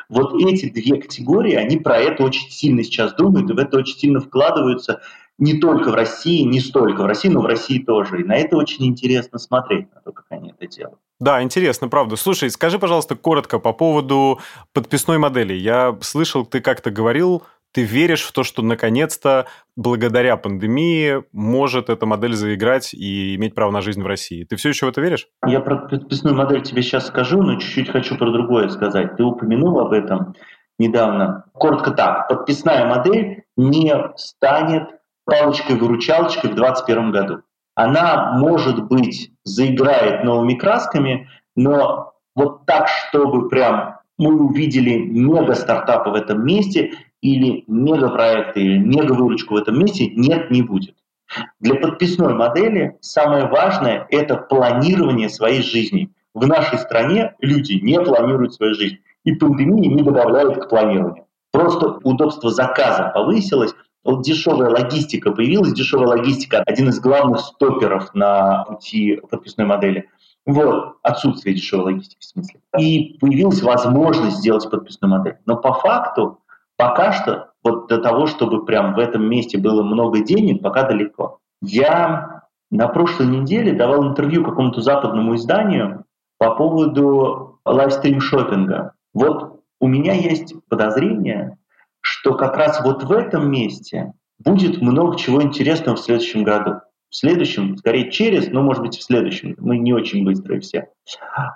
Вот 0.08 0.34
эти 0.42 0.70
две 0.70 1.00
категории, 1.00 1.54
они 1.54 1.76
про 1.76 1.98
это 1.98 2.24
очень 2.24 2.50
сильно 2.50 2.82
сейчас 2.82 3.14
думают 3.14 3.50
и 3.50 3.52
в 3.52 3.58
это 3.58 3.76
очень 3.76 3.96
сильно 3.96 4.18
вкладываются 4.18 5.00
не 5.38 5.58
только 5.58 5.90
в 5.90 5.94
России, 5.94 6.42
не 6.42 6.60
столько 6.60 7.02
в 7.02 7.06
России, 7.06 7.28
но 7.28 7.40
в 7.40 7.46
России 7.46 7.78
тоже. 7.78 8.20
И 8.20 8.24
на 8.24 8.36
это 8.36 8.56
очень 8.56 8.86
интересно 8.86 9.38
смотреть, 9.38 9.92
на 9.94 10.00
то, 10.00 10.12
как 10.12 10.26
они 10.30 10.52
это 10.56 10.66
делают. 10.66 10.98
Да, 11.18 11.42
интересно, 11.42 11.88
правда. 11.88 12.16
Слушай, 12.16 12.50
скажи, 12.50 12.78
пожалуйста, 12.78 13.16
коротко 13.16 13.58
по 13.58 13.72
поводу 13.72 14.40
подписной 14.72 15.18
модели. 15.18 15.54
Я 15.54 15.96
слышал, 16.02 16.46
ты 16.46 16.60
как-то 16.60 16.90
говорил, 16.90 17.42
ты 17.72 17.82
веришь 17.82 18.22
в 18.22 18.32
то, 18.32 18.44
что 18.44 18.62
наконец-то 18.62 19.46
благодаря 19.76 20.36
пандемии 20.36 21.24
может 21.32 21.90
эта 21.90 22.06
модель 22.06 22.34
заиграть 22.34 22.94
и 22.94 23.34
иметь 23.34 23.56
право 23.56 23.72
на 23.72 23.80
жизнь 23.80 24.00
в 24.00 24.06
России. 24.06 24.44
Ты 24.44 24.54
все 24.54 24.68
еще 24.68 24.86
в 24.86 24.90
это 24.90 25.00
веришь? 25.00 25.26
Я 25.44 25.60
про 25.60 25.76
подписную 25.88 26.36
модель 26.36 26.62
тебе 26.62 26.82
сейчас 26.82 27.08
скажу, 27.08 27.42
но 27.42 27.58
чуть-чуть 27.58 27.90
хочу 27.90 28.16
про 28.16 28.30
другое 28.30 28.68
сказать. 28.68 29.16
Ты 29.16 29.24
упомянул 29.24 29.80
об 29.80 29.92
этом 29.92 30.36
недавно. 30.78 31.46
Коротко 31.52 31.90
так. 31.90 32.28
Подписная 32.28 32.86
модель 32.86 33.42
не 33.56 33.92
станет 34.16 34.90
палочкой-выручалочкой 35.24 36.50
в 36.50 36.54
2021 36.54 37.12
году. 37.12 37.42
Она, 37.74 38.32
может 38.38 38.84
быть, 38.84 39.32
заиграет 39.44 40.24
новыми 40.24 40.54
красками, 40.54 41.28
но 41.56 42.12
вот 42.34 42.66
так, 42.66 42.88
чтобы 42.88 43.48
прям 43.48 43.96
мы 44.18 44.34
увидели 44.40 44.96
мега-стартапы 44.96 46.10
в 46.10 46.14
этом 46.14 46.44
месте 46.44 46.92
или 47.20 47.64
мегапроекты, 47.66 48.60
или 48.60 48.78
мега-выручку 48.78 49.54
в 49.54 49.56
этом 49.56 49.78
месте, 49.78 50.06
нет, 50.14 50.50
не 50.50 50.62
будет. 50.62 50.94
Для 51.58 51.74
подписной 51.76 52.34
модели 52.34 52.96
самое 53.00 53.46
важное– 53.46 54.06
это 54.10 54.36
планирование 54.36 55.28
своей 55.28 55.62
жизни. 55.62 56.10
В 56.32 56.46
нашей 56.46 56.78
стране 56.78 57.34
люди 57.40 57.74
не 57.74 58.00
планируют 58.00 58.54
свою 58.54 58.74
жизнь, 58.74 58.98
и 59.24 59.32
пандемия 59.32 59.90
не 59.90 60.02
добавляет 60.02 60.62
к 60.62 60.68
планированию. 60.68 61.26
Просто 61.50 61.98
удобство 62.02 62.50
заказа 62.50 63.10
повысилось, 63.14 63.74
вот 64.04 64.22
дешевая 64.22 64.70
логистика 64.70 65.32
появилась, 65.32 65.72
дешевая 65.72 66.08
логистика– 66.08 66.62
один 66.66 66.88
из 66.90 67.00
главных 67.00 67.40
стоперов 67.40 68.14
на 68.14 68.64
пути 68.64 69.20
подписной 69.30 69.66
модели. 69.66 70.10
Вот, 70.46 70.98
отсутствие 71.02 71.54
дешевой 71.54 71.94
логистики 71.94 72.20
в 72.20 72.24
смысле. 72.24 72.60
И 72.78 73.16
появилась 73.18 73.62
возможность 73.62 74.36
сделать 74.36 74.70
подписную 74.70 75.10
модель. 75.10 75.38
Но 75.46 75.56
по 75.56 75.72
факту 75.72 76.38
пока 76.76 77.12
что 77.12 77.52
вот 77.62 77.88
до 77.88 77.98
того, 77.98 78.26
чтобы 78.26 78.64
прям 78.66 78.94
в 78.94 78.98
этом 78.98 79.24
месте 79.28 79.56
было 79.58 79.82
много 79.82 80.20
денег, 80.20 80.62
пока 80.62 80.82
далеко. 80.86 81.38
Я 81.62 82.42
на 82.70 82.88
прошлой 82.88 83.26
неделе 83.26 83.72
давал 83.72 84.06
интервью 84.06 84.44
какому-то 84.44 84.82
западному 84.82 85.34
изданию 85.36 86.04
по 86.38 86.54
поводу 86.54 87.60
лайвстрим-шоппинга. 87.64 88.90
Вот 89.14 89.62
у 89.80 89.86
меня 89.86 90.12
есть 90.12 90.54
подозрение, 90.68 91.56
что 92.04 92.34
как 92.34 92.56
раз 92.58 92.82
вот 92.84 93.02
в 93.02 93.12
этом 93.12 93.50
месте 93.50 94.12
будет 94.38 94.82
много 94.82 95.16
чего 95.16 95.42
интересного 95.42 95.96
в 95.96 96.00
следующем 96.00 96.44
году. 96.44 96.80
В 97.08 97.16
следующем, 97.16 97.78
скорее 97.78 98.10
через, 98.10 98.50
но 98.50 98.60
может 98.60 98.82
быть 98.82 98.98
в 98.98 99.02
следующем. 99.02 99.54
Мы 99.58 99.78
не 99.78 99.94
очень 99.94 100.22
быстрые 100.22 100.60
все. 100.60 100.88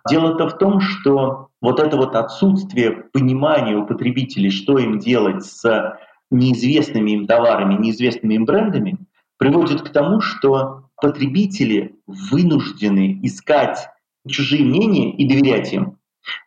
Дело-то 0.08 0.48
в 0.48 0.56
том, 0.56 0.80
что 0.80 1.48
вот 1.60 1.80
это 1.80 1.98
вот 1.98 2.14
отсутствие 2.14 2.92
понимания 3.12 3.76
у 3.76 3.84
потребителей, 3.84 4.50
что 4.50 4.78
им 4.78 4.98
делать 4.98 5.44
с 5.44 5.98
неизвестными 6.30 7.10
им 7.10 7.26
товарами, 7.26 7.74
неизвестными 7.74 8.34
им 8.34 8.46
брендами, 8.46 8.98
приводит 9.36 9.82
к 9.82 9.90
тому, 9.90 10.22
что 10.22 10.84
потребители 10.96 11.96
вынуждены 12.06 13.20
искать 13.22 13.90
чужие 14.26 14.64
мнения 14.64 15.14
и 15.14 15.28
доверять 15.28 15.72
им. 15.74 15.98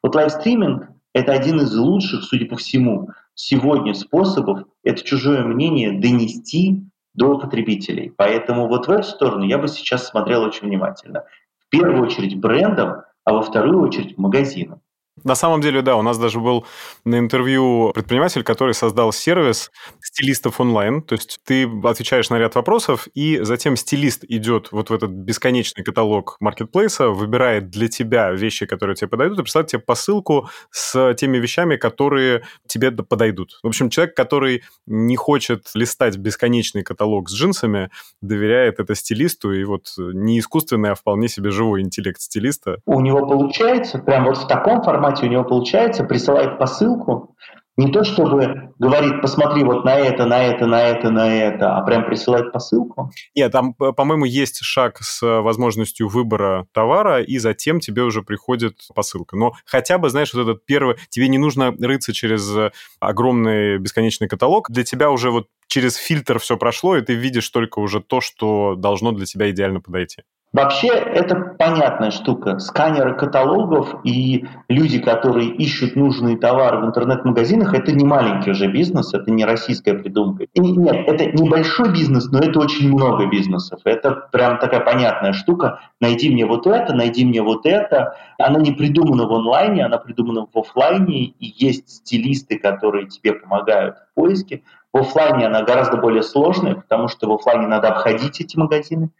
Вот 0.01 0.15
лайвстриминг— 0.15 0.89
это 1.13 1.33
один 1.33 1.61
из 1.61 1.75
лучших, 1.75 2.23
судя 2.23 2.47
по 2.47 2.55
всему, 2.55 3.09
сегодня 3.35 3.93
способов 3.93 4.63
это 4.83 5.03
чужое 5.03 5.43
мнение 5.43 5.99
донести 5.99 6.83
до 7.13 7.37
потребителей. 7.37 8.13
Поэтому 8.15 8.67
вот 8.67 8.87
в 8.87 8.91
эту 8.91 9.03
сторону 9.03 9.43
я 9.43 9.57
бы 9.57 9.67
сейчас 9.67 10.07
смотрел 10.07 10.43
очень 10.43 10.67
внимательно. 10.67 11.25
В 11.59 11.69
первую 11.69 12.03
очередь 12.03 12.39
брендом, 12.39 13.03
а 13.23 13.33
во 13.33 13.41
вторую 13.41 13.81
очередь 13.81 14.17
магазином. 14.17 14.81
На 15.23 15.35
самом 15.35 15.61
деле, 15.61 15.81
да, 15.81 15.97
у 15.97 16.01
нас 16.01 16.17
даже 16.17 16.39
был 16.39 16.65
на 17.03 17.19
интервью 17.19 17.91
предприниматель, 17.93 18.43
который 18.43 18.73
создал 18.73 19.11
сервис 19.11 19.69
стилистов 20.01 20.59
онлайн. 20.61 21.03
То 21.03 21.13
есть 21.15 21.39
ты 21.45 21.69
отвечаешь 21.83 22.29
на 22.29 22.39
ряд 22.39 22.55
вопросов, 22.55 23.07
и 23.13 23.39
затем 23.41 23.75
стилист 23.75 24.23
идет 24.23 24.71
вот 24.71 24.89
в 24.89 24.93
этот 24.93 25.11
бесконечный 25.11 25.83
каталог 25.83 26.37
маркетплейса, 26.39 27.09
выбирает 27.09 27.69
для 27.69 27.89
тебя 27.89 28.31
вещи, 28.31 28.65
которые 28.65 28.95
тебе 28.95 29.09
подойдут, 29.09 29.39
и 29.39 29.43
присылает 29.43 29.67
тебе 29.67 29.79
посылку 29.79 30.49
с 30.71 31.13
теми 31.15 31.37
вещами, 31.37 31.75
которые 31.75 32.43
тебе 32.65 32.91
подойдут. 32.91 33.59
В 33.63 33.67
общем, 33.67 33.89
человек, 33.89 34.15
который 34.15 34.63
не 34.87 35.17
хочет 35.17 35.69
листать 35.75 36.17
бесконечный 36.17 36.83
каталог 36.83 37.29
с 37.29 37.33
джинсами, 37.33 37.91
доверяет 38.21 38.79
это 38.79 38.95
стилисту, 38.95 39.51
и 39.51 39.65
вот 39.65 39.93
не 39.97 40.39
искусственный, 40.39 40.91
а 40.91 40.95
вполне 40.95 41.27
себе 41.27 41.51
живой 41.51 41.81
интеллект 41.81 42.21
стилиста. 42.21 42.77
У 42.85 43.01
него 43.01 43.27
получается 43.27 43.99
прям 43.99 44.25
вот 44.25 44.37
в 44.37 44.47
таком 44.47 44.81
формате 44.81 45.00
у 45.25 45.29
него 45.29 45.43
получается, 45.43 46.03
присылает 46.03 46.57
посылку, 46.57 47.35
не 47.77 47.91
то 47.91 48.03
чтобы 48.03 48.73
говорит, 48.79 49.21
посмотри 49.21 49.63
вот 49.63 49.85
на 49.85 49.97
это, 49.97 50.25
на 50.25 50.43
это, 50.43 50.67
на 50.67 50.83
это, 50.83 51.09
на 51.09 51.33
это, 51.33 51.77
а 51.77 51.81
прям 51.83 52.05
присылает 52.05 52.51
посылку? 52.51 53.11
Нет, 53.33 53.51
там, 53.51 53.73
по-моему, 53.73 54.25
есть 54.25 54.59
шаг 54.61 54.97
с 54.99 55.21
возможностью 55.21 56.09
выбора 56.09 56.67
товара, 56.73 57.21
и 57.21 57.37
затем 57.37 57.79
тебе 57.79 58.03
уже 58.03 58.23
приходит 58.23 58.75
посылка. 58.93 59.37
Но 59.37 59.53
хотя 59.65 59.97
бы, 59.97 60.09
знаешь, 60.09 60.33
вот 60.33 60.41
этот 60.41 60.65
первый... 60.65 60.97
Тебе 61.09 61.29
не 61.29 61.37
нужно 61.37 61.71
рыться 61.71 62.13
через 62.13 62.53
огромный 62.99 63.77
бесконечный 63.77 64.27
каталог. 64.27 64.69
Для 64.69 64.83
тебя 64.83 65.09
уже 65.09 65.31
вот 65.31 65.47
через 65.67 65.95
фильтр 65.95 66.39
все 66.39 66.57
прошло, 66.57 66.97
и 66.97 67.01
ты 67.01 67.13
видишь 67.13 67.49
только 67.49 67.79
уже 67.79 68.01
то, 68.01 68.19
что 68.19 68.75
должно 68.75 69.11
для 69.11 69.25
тебя 69.25 69.49
идеально 69.49 69.79
подойти. 69.79 70.23
Вообще 70.53 70.89
это 70.89 71.55
понятная 71.57 72.11
штука. 72.11 72.59
Сканеры 72.59 73.15
каталогов 73.15 73.95
и 74.03 74.45
люди, 74.67 74.99
которые 74.99 75.47
ищут 75.47 75.95
нужные 75.95 76.37
товары 76.37 76.79
в 76.79 76.85
интернет-магазинах, 76.85 77.73
это 77.73 77.93
не 77.93 78.03
маленький 78.03 78.51
уже 78.51 78.67
бизнес, 78.67 79.13
это 79.13 79.31
не 79.31 79.45
российская 79.45 79.93
придумка. 79.93 80.43
И 80.53 80.59
нет, 80.59 81.07
это 81.07 81.25
небольшой 81.31 81.93
бизнес, 81.93 82.29
но 82.31 82.39
это 82.39 82.59
очень 82.59 82.89
много 82.91 83.27
бизнесов. 83.27 83.79
Это 83.85 84.11
прям 84.33 84.59
такая 84.59 84.81
понятная 84.81 85.31
штука. 85.31 85.79
Найди 86.01 86.29
мне 86.29 86.45
вот 86.45 86.67
это, 86.67 86.93
найди 86.93 87.23
мне 87.23 87.41
вот 87.41 87.65
это. 87.65 88.17
Она 88.37 88.59
не 88.59 88.73
придумана 88.73 89.27
в 89.27 89.33
онлайне, 89.33 89.85
она 89.85 89.99
придумана 89.99 90.47
в 90.53 90.59
офлайне, 90.59 91.27
и 91.27 91.65
есть 91.65 91.89
стилисты, 91.89 92.59
которые 92.59 93.07
тебе 93.07 93.33
помогают 93.33 93.95
в 93.95 94.15
поиске. 94.15 94.63
В 94.91 94.97
офлайне 94.97 95.47
она 95.47 95.61
гораздо 95.61 95.95
более 95.95 96.23
сложная, 96.23 96.75
потому 96.75 97.07
что 97.07 97.29
в 97.29 97.33
офлайне 97.33 97.67
надо 97.67 97.87
обходить 97.87 98.41
эти 98.41 98.57
магазины 98.57 99.11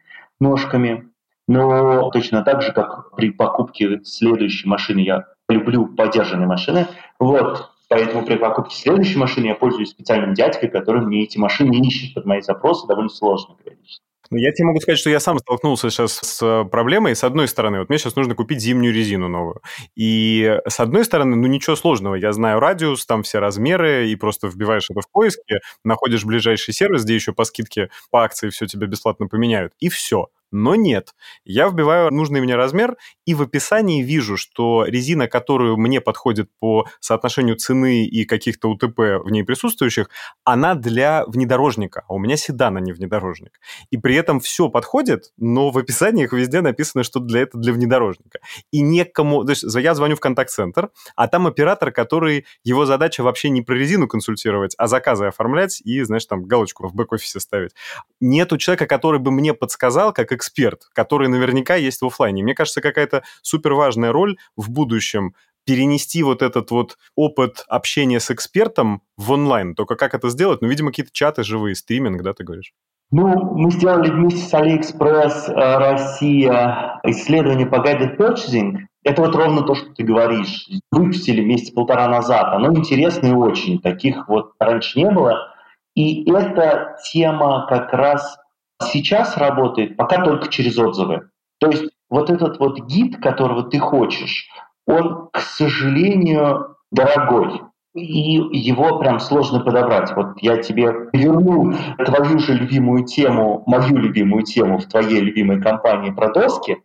ножками, 0.41 1.11
но 1.48 2.10
точно 2.12 2.44
так 2.44 2.62
же, 2.62 2.72
как 2.72 3.16
при 3.16 3.32
покупке 3.32 4.02
следующей 4.04 4.68
машины, 4.68 5.00
я 5.00 5.26
люблю 5.50 5.88
подержанные 5.88 6.48
машины, 6.48 6.88
вот, 7.20 7.72
поэтому 7.90 8.26
при 8.26 8.36
покупке 8.36 8.76
следующей 8.76 9.18
машины 9.18 9.48
я 9.48 9.56
пользуюсь 9.56 9.90
специальным 9.90 10.34
дядькой, 10.34 10.70
который 10.70 11.02
мне 11.02 11.24
эти 11.24 11.38
машины 11.38 11.76
ищет 11.76 12.14
под 12.14 12.26
мои 12.26 12.42
запросы 12.42 12.88
довольно 12.88 13.10
сложно 13.10 13.56
периодически. 13.62 14.02
Ну, 14.32 14.38
я 14.38 14.54
тебе 14.54 14.68
могу 14.68 14.80
сказать, 14.80 14.98
что 14.98 15.10
я 15.10 15.20
сам 15.20 15.40
столкнулся 15.40 15.90
сейчас 15.90 16.14
с 16.14 16.42
э, 16.42 16.64
проблемой. 16.64 17.18
С 17.18 17.26
одной 17.26 17.50
стороны, 17.50 17.80
вот 17.80 17.90
мне 17.90 17.98
сейчас 17.98 18.16
нужно 18.16 18.34
купить 18.34 18.62
зимнюю 18.62 18.96
резину 18.96 19.28
новую. 19.28 19.62
И 19.94 20.58
с 20.66 20.80
одной 20.80 21.04
стороны, 21.04 21.36
ну 21.36 21.48
ничего 21.48 21.76
сложного. 21.76 22.16
Я 22.16 22.32
знаю 22.32 22.62
радиус, 22.62 23.06
там 23.06 23.24
все 23.24 23.40
размеры, 23.40 24.08
и 24.08 24.16
просто 24.16 24.48
вбиваешь 24.48 24.90
это 24.90 25.02
в 25.02 25.12
поиске, 25.12 25.60
находишь 25.84 26.24
ближайший 26.24 26.74
сервис, 26.74 27.04
где 27.04 27.16
еще 27.16 27.34
по 27.34 27.44
скидке, 27.44 27.90
по 28.10 28.24
акции 28.24 28.50
все 28.50 28.68
тебе 28.68 28.88
бесплатно 28.88 29.28
поменяют, 29.28 29.74
и 29.82 29.90
все. 29.90 30.30
Но 30.52 30.76
нет. 30.76 31.16
Я 31.46 31.70
вбиваю 31.70 32.12
нужный 32.12 32.42
мне 32.42 32.56
размер, 32.56 32.98
и 33.26 33.34
в 33.34 33.42
описании 33.42 34.04
вижу, 34.04 34.38
что 34.38 34.84
резина, 34.86 35.28
которую 35.28 35.78
мне 35.78 36.02
подходит 36.02 36.50
по 36.60 36.88
соотношению 37.00 37.56
цены 37.56 38.06
и 38.06 38.26
каких-то 38.26 38.70
УТП 38.70 39.24
в 39.24 39.30
ней 39.30 39.44
присутствующих, 39.44 40.10
она 40.44 40.76
для 40.76 41.26
внедорожника, 41.26 42.04
а 42.08 42.14
у 42.14 42.20
меня 42.20 42.36
седан, 42.36 42.78
а 42.78 42.82
не 42.82 42.92
внедорожник. 42.92 43.60
И 43.92 43.98
при 43.98 44.16
этом 44.16 44.40
все 44.40 44.70
подходит, 44.70 45.32
но 45.38 45.72
в 45.72 45.78
описаниях 45.78 46.34
везде 46.34 46.62
написано, 46.62 47.04
что 47.04 47.20
для 47.20 47.42
это 47.42 47.58
для 47.58 47.74
внедорожника. 47.74 48.40
И 48.72 48.82
некому... 48.82 49.44
То 49.46 49.52
есть 49.52 49.64
я 49.64 49.96
звоню 49.96 50.16
в 50.16 50.20
контакт-центр, 50.20 50.90
а 51.16 51.28
там 51.28 51.48
оператор, 51.48 51.92
который... 51.92 52.46
Его 52.64 52.86
задача 52.86 53.24
вообще 53.24 53.50
не 53.50 53.62
про 53.62 53.76
резину 53.76 54.08
консультировать, 54.08 54.76
а 54.78 54.88
заказы 54.88 55.26
оформлять 55.26 55.82
и, 55.82 56.02
знаешь, 56.04 56.26
там 56.26 56.44
галочку 56.44 56.88
в 56.88 56.96
бэк-офисе 56.96 57.40
ставить. 57.40 57.72
Нету 58.20 58.58
человека, 58.58 58.86
который 58.86 59.20
бы 59.20 59.32
мне 59.32 59.54
подсказал, 59.54 60.14
как 60.14 60.32
эксперт, 60.42 60.86
который 60.94 61.28
наверняка 61.28 61.76
есть 61.76 62.02
в 62.02 62.08
офлайне. 62.08 62.44
Мне 62.44 62.56
кажется, 62.56 62.82
какая-то 62.82 63.22
супер 63.44 63.74
важная 63.74 64.12
роль 64.12 64.38
в 64.56 64.72
будущем 64.72 65.36
перенести 65.66 66.24
вот 66.24 66.42
этот 66.42 66.72
вот 66.72 66.98
опыт 67.16 67.64
общения 67.68 68.20
с 68.20 68.32
экспертом 68.32 69.04
в 69.18 69.32
онлайн. 69.32 69.76
Только 69.76 69.96
как 69.96 70.16
это 70.16 70.30
сделать? 70.30 70.62
Ну, 70.62 70.68
видимо, 70.68 70.90
какие-то 70.90 71.12
чаты 71.14 71.44
живые, 71.44 71.76
стриминг, 71.76 72.24
да, 72.24 72.34
ты 72.34 72.44
говоришь? 72.44 72.74
Ну, 73.12 73.28
мы 73.56 73.70
сделали 73.70 74.10
вместе 74.10 74.42
с 74.42 74.54
AliExpress 74.54 75.52
э, 75.52 75.78
Россия 75.78 77.00
исследование 77.04 77.68
по 77.68 77.76
guided 77.76 78.18
purchasing, 78.18 78.88
Это 79.04 79.22
вот 79.22 79.36
ровно 79.36 79.62
то, 79.62 79.76
что 79.76 79.94
ты 79.94 80.04
говоришь. 80.04 80.68
Выпустили 80.92 81.42
месяц 81.42 81.72
полтора 81.72 82.08
назад. 82.08 82.54
Оно 82.54 82.74
интересное 82.76 83.36
очень. 83.36 83.80
Таких 83.80 84.28
вот 84.28 84.54
раньше 84.60 84.98
не 84.98 85.12
было. 85.12 85.52
И 85.94 86.28
эта 86.32 86.96
тема 87.12 87.68
как 87.70 87.94
раз 87.94 88.38
сейчас 88.82 89.38
работает 89.38 89.98
пока 89.98 90.24
только 90.24 90.50
через 90.50 90.78
отзывы. 90.78 91.30
То 91.60 91.67
есть 91.67 91.91
вот 92.10 92.30
этот 92.30 92.60
вот 92.60 92.80
гид, 92.88 93.22
которого 93.22 93.63
ты 93.63 93.80
хочешь, 93.80 94.50
он, 94.86 95.30
к 95.32 95.39
сожалению, 95.39 96.76
дорогой. 96.91 97.62
И 97.94 98.00
его 98.02 99.00
прям 99.00 99.20
сложно 99.20 99.60
подобрать. 99.60 100.15
Вот 100.15 100.41
я 100.41 100.58
тебе 100.58 101.10
верну 101.12 101.74
твою 101.98 102.39
же 102.39 102.54
любимую 102.54 103.06
тему, 103.06 103.63
мою 103.65 103.98
любимую 103.98 104.44
тему 104.44 104.78
в 104.78 104.86
твоей 104.86 105.20
любимой 105.20 105.62
компании 105.62 106.12
про 106.12 106.32
доски 106.32 106.82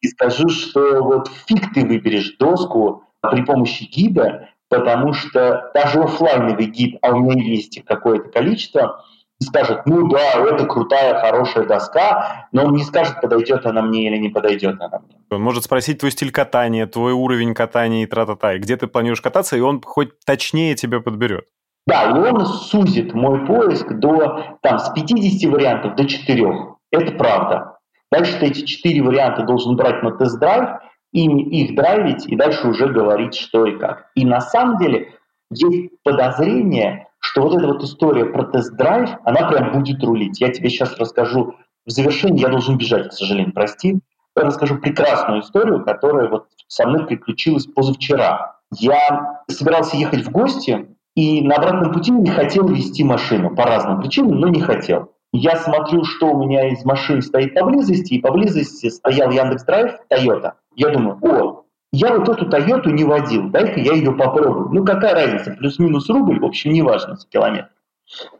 и 0.00 0.08
скажу, 0.08 0.48
что 0.48 1.02
вот 1.02 1.28
фиг 1.46 1.72
ты 1.74 1.84
выберешь 1.84 2.36
доску 2.38 3.04
при 3.20 3.42
помощи 3.42 3.84
гида, 3.84 4.50
потому 4.68 5.12
что 5.12 5.70
даже 5.74 6.00
офлайновый 6.00 6.66
гид, 6.66 6.98
а 7.02 7.10
у 7.10 7.20
меня 7.20 7.42
есть 7.42 7.82
какое-то 7.84 8.28
количество, 8.30 9.04
скажет, 9.40 9.82
ну 9.86 10.08
да, 10.08 10.32
это 10.34 10.66
крутая, 10.66 11.20
хорошая 11.20 11.64
доска, 11.64 12.48
но 12.52 12.64
он 12.64 12.74
не 12.74 12.84
скажет, 12.84 13.20
подойдет 13.20 13.66
она 13.66 13.82
мне 13.82 14.08
или 14.08 14.16
не 14.18 14.28
подойдет 14.28 14.80
она 14.80 14.98
мне. 14.98 15.16
Он 15.30 15.42
может 15.42 15.64
спросить 15.64 16.00
твой 16.00 16.10
стиль 16.10 16.32
катания, 16.32 16.86
твой 16.86 17.12
уровень 17.12 17.54
катания 17.54 18.02
и 18.02 18.06
тра-та-та, 18.06 18.54
и 18.54 18.58
где 18.58 18.76
ты 18.76 18.86
планируешь 18.86 19.20
кататься, 19.20 19.56
и 19.56 19.60
он 19.60 19.80
хоть 19.82 20.18
точнее 20.24 20.74
тебя 20.74 21.00
подберет. 21.00 21.46
Да, 21.86 22.10
и 22.10 22.12
он 22.12 22.44
сузит 22.44 23.14
мой 23.14 23.46
поиск 23.46 23.90
до 23.94 24.58
там, 24.60 24.78
с 24.78 24.90
50 24.90 25.50
вариантов 25.50 25.96
до 25.96 26.06
4. 26.06 26.54
Это 26.90 27.12
правда. 27.12 27.78
Дальше 28.10 28.38
ты 28.38 28.46
эти 28.46 28.62
4 28.62 29.02
варианта 29.02 29.42
должен 29.44 29.76
брать 29.76 30.02
на 30.02 30.10
тест-драйв, 30.12 30.80
ими 31.12 31.42
их 31.42 31.74
драйвить 31.74 32.26
и 32.26 32.36
дальше 32.36 32.68
уже 32.68 32.88
говорить, 32.88 33.34
что 33.34 33.64
и 33.64 33.78
как. 33.78 34.10
И 34.14 34.26
на 34.26 34.40
самом 34.40 34.78
деле 34.78 35.14
есть 35.50 35.92
подозрение, 36.02 37.07
что 37.20 37.42
вот 37.42 37.54
эта 37.54 37.66
вот 37.66 37.82
история 37.82 38.26
про 38.26 38.44
тест-драйв, 38.44 39.10
она 39.24 39.48
прям 39.48 39.72
будет 39.72 40.02
рулить. 40.02 40.40
Я 40.40 40.52
тебе 40.52 40.70
сейчас 40.70 40.96
расскажу 40.98 41.54
в 41.84 41.90
завершении, 41.90 42.40
я 42.40 42.48
должен 42.48 42.78
бежать, 42.78 43.08
к 43.08 43.12
сожалению, 43.12 43.52
прости. 43.52 44.00
Я 44.36 44.42
расскажу 44.44 44.78
прекрасную 44.78 45.40
историю, 45.40 45.84
которая 45.84 46.28
вот 46.28 46.46
со 46.68 46.86
мной 46.86 47.06
приключилась 47.06 47.66
позавчера. 47.66 48.56
Я 48.72 49.42
собирался 49.48 49.96
ехать 49.96 50.24
в 50.24 50.30
гости, 50.30 50.88
и 51.16 51.42
на 51.42 51.56
обратном 51.56 51.92
пути 51.92 52.12
не 52.12 52.30
хотел 52.30 52.68
вести 52.68 53.02
машину 53.02 53.54
по 53.54 53.64
разным 53.64 54.00
причинам, 54.00 54.38
но 54.38 54.48
не 54.48 54.60
хотел. 54.60 55.12
Я 55.32 55.56
смотрю, 55.56 56.04
что 56.04 56.28
у 56.28 56.44
меня 56.44 56.68
из 56.68 56.84
машин 56.84 57.20
стоит 57.22 57.54
поблизости, 57.54 58.14
и 58.14 58.20
поблизости 58.20 58.88
стоял 58.88 59.30
Яндекс 59.30 59.64
Драйв 59.64 59.92
Toyota. 60.10 60.52
Я 60.76 60.90
думаю, 60.90 61.18
о, 61.20 61.64
я 61.92 62.16
вот 62.16 62.28
эту 62.28 62.46
Тойоту 62.48 62.90
не 62.90 63.04
водил, 63.04 63.48
дай-ка 63.50 63.80
я 63.80 63.92
ее 63.92 64.12
попробую. 64.12 64.68
Ну 64.70 64.84
какая 64.84 65.14
разница, 65.14 65.52
плюс-минус 65.52 66.08
рубль, 66.08 66.38
в 66.40 66.44
общем, 66.44 66.72
неважно 66.72 67.16
за 67.16 67.26
километр, 67.26 67.70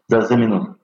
за, 0.09 0.21
за 0.21 0.37
минуту. 0.37 0.77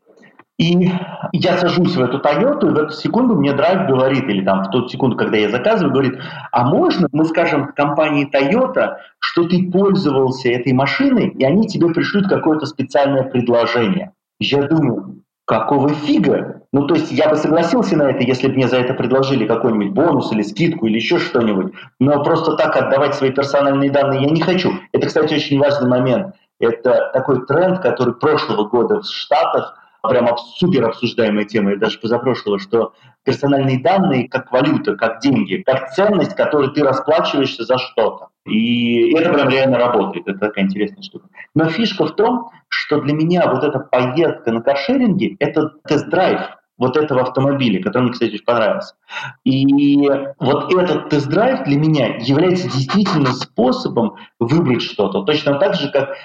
И 0.57 0.89
я 1.33 1.59
сажусь 1.59 1.97
в 1.97 2.01
эту 2.01 2.21
Тойоту, 2.21 2.69
и 2.69 2.73
в 2.73 2.79
эту 2.79 2.93
секунду 2.93 3.35
мне 3.35 3.53
драйв 3.53 3.89
говорит, 3.89 4.25
или 4.29 4.45
там 4.45 4.63
в 4.63 4.71
ту 4.71 4.89
секунду, 4.89 5.17
когда 5.17 5.37
я 5.37 5.51
заказываю, 5.51 5.93
говорит, 5.93 6.21
а 6.53 6.65
можно 6.65 7.09
мы 7.11 7.25
скажем 7.25 7.73
компании 7.75 8.31
Toyota, 8.31 8.99
что 9.19 9.49
ты 9.49 9.69
пользовался 9.71 10.49
этой 10.51 10.73
машиной, 10.73 11.31
и 11.31 11.45
они 11.45 11.67
тебе 11.67 11.89
пришлют 11.89 12.29
какое-то 12.29 12.67
специальное 12.67 13.25
предложение. 13.25 14.13
Я 14.39 14.63
думаю, 14.69 15.24
какого 15.45 15.91
фига? 15.91 16.63
Ну, 16.73 16.87
то 16.87 16.95
есть 16.95 17.13
я 17.13 17.29
бы 17.29 17.37
согласился 17.37 17.97
на 17.97 18.11
это, 18.11 18.23
если 18.25 18.49
бы 18.49 18.55
мне 18.55 18.69
за 18.69 18.79
это 18.79 18.95
предложили 18.95 19.47
какой-нибудь 19.47 19.91
бонус 19.91 20.33
или 20.33 20.43
скидку 20.43 20.87
или 20.87 20.97
еще 20.97 21.19
что-нибудь. 21.19 21.73
Но 22.01 22.23
просто 22.25 22.57
так 22.57 22.77
отдавать 22.77 23.15
свои 23.15 23.31
персональные 23.31 23.91
данные 23.91 24.23
я 24.23 24.31
не 24.31 24.41
хочу. 24.41 24.73
Это, 24.93 25.07
кстати, 25.07 25.35
очень 25.35 25.59
важный 25.59 25.89
момент. 25.89 26.35
Это 26.59 27.11
такой 27.13 27.47
тренд, 27.47 27.81
который 27.81 28.15
прошлого 28.15 28.69
года 28.69 29.01
в 29.01 29.07
Штатах 29.07 29.77
прямо 30.03 30.37
супер 30.37 30.85
обсуждаемая 30.85 31.45
тема, 31.45 31.73
и 31.73 31.77
даже 31.77 31.99
позапрошлого, 31.99 32.59
что 32.59 32.93
персональные 33.25 33.83
данные 33.83 34.29
как 34.29 34.53
валюта, 34.53 34.97
как 34.97 35.21
деньги, 35.21 35.63
как 35.65 35.93
ценность, 35.93 36.37
которой 36.37 36.73
ты 36.73 36.83
расплачиваешься 36.83 37.65
за 37.65 37.79
что-то. 37.79 38.29
И 38.47 39.15
это 39.15 39.33
прям 39.33 39.49
реально 39.49 39.79
работает, 39.79 40.29
это 40.29 40.39
такая 40.39 40.65
интересная 40.65 41.03
штука. 41.03 41.29
Но 41.55 41.69
фишка 41.71 42.07
в 42.07 42.15
том, 42.15 42.51
что 42.69 43.01
для 43.01 43.15
меня 43.15 43.51
вот 43.51 43.65
эта 43.65 43.79
поездка 43.79 44.53
на 44.53 44.61
каршеринге– 44.61 45.37
это 45.41 45.71
тест-драйв 45.89 46.41
вот 46.77 46.97
этого 46.97 47.23
автомобиля, 47.23 47.83
который 47.83 48.05
мне, 48.05 48.13
кстати, 48.13 48.35
очень 48.35 48.45
понравился. 48.45 48.97
И 49.45 50.09
вот 50.41 50.75
этот 50.75 51.09
тест-драйв 51.09 51.65
для 51.65 51.79
меня 51.79 52.17
является 52.17 52.65
действительно 52.65 53.33
способом 53.33 54.17
выбрать 54.39 54.83
что-то. 54.83 55.23
Точно 55.23 55.59
так 55.59 55.75
же, 55.75 55.91
как 55.91 56.17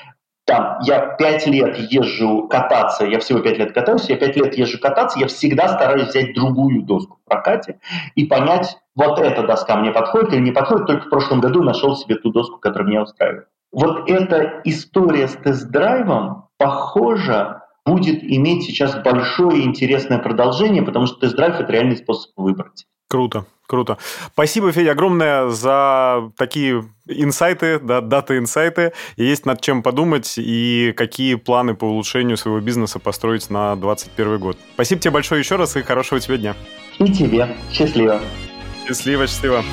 там, 0.49 0.79
я 0.81 1.15
пять 1.15 1.45
лет 1.45 1.77
езжу 1.77 2.47
кататься, 2.47 3.05
я 3.05 3.19
всего 3.19 3.39
пять 3.39 3.59
лет 3.59 3.71
катаюсь, 3.71 4.09
я 4.09 4.17
пять 4.17 4.35
лет 4.35 4.57
езжу 4.57 4.79
кататься, 4.79 5.19
я 5.19 5.27
всегда 5.27 5.67
стараюсь 5.67 6.07
взять 6.07 6.33
другую 6.33 6.81
доску 6.81 7.19
в 7.23 7.29
прокате 7.29 7.79
и 8.15 8.25
понять, 8.25 8.77
вот 8.95 9.19
эта 9.19 9.43
доска 9.43 9.75
мне 9.75 9.91
подходит 9.91 10.33
или 10.33 10.41
не 10.41 10.51
подходит. 10.51 10.87
Только 10.87 11.05
в 11.05 11.09
прошлом 11.11 11.39
году 11.39 11.61
нашел 11.61 11.95
себе 11.95 12.15
ту 12.15 12.31
доску, 12.31 12.57
которая 12.57 12.89
меня 12.89 13.03
устраивает. 13.03 13.45
Вот 13.71 14.09
эта 14.09 14.61
история 14.63 15.27
с 15.27 15.35
тест-драйвом, 15.35 16.47
похоже, 16.57 17.61
будет 17.85 18.23
иметь 18.23 18.63
сейчас 18.63 18.95
большое 19.03 19.59
и 19.59 19.65
интересное 19.65 20.17
продолжение, 20.17 20.81
потому 20.81 21.05
что 21.05 21.19
тест-драйв– 21.19 21.59
это 21.59 21.71
реальный 21.71 21.97
способ 21.97 22.31
выбрать. 22.35 22.87
Круто, 23.07 23.45
круто. 23.69 23.97
Спасибо, 24.33 24.71
Федя, 24.71 24.91
огромное 24.91 25.49
за 25.49 26.31
такие 26.37 26.83
инсайты, 27.07 27.79
да, 27.79 28.01
даты-инсайты. 28.01 28.93
Есть 29.15 29.45
над 29.45 29.61
чем 29.61 29.83
подумать 29.83 30.33
и 30.37 30.93
какие 30.97 31.35
планы 31.35 31.75
по 31.75 31.85
улучшению 31.85 32.35
своего 32.35 32.59
бизнеса 32.59 32.99
построить 32.99 33.49
на 33.49 33.75
2021 33.75 34.39
год. 34.39 34.57
Спасибо 34.73 35.01
тебе 35.01 35.11
большое 35.11 35.39
еще 35.39 35.55
раз 35.55 35.77
и 35.77 35.83
хорошего 35.83 36.19
тебе 36.19 36.39
дня. 36.39 36.55
И 36.97 37.11
тебе. 37.13 37.55
Счастливо. 37.71 38.19
Счастливо, 38.87 39.27
счастливо. 39.27 39.63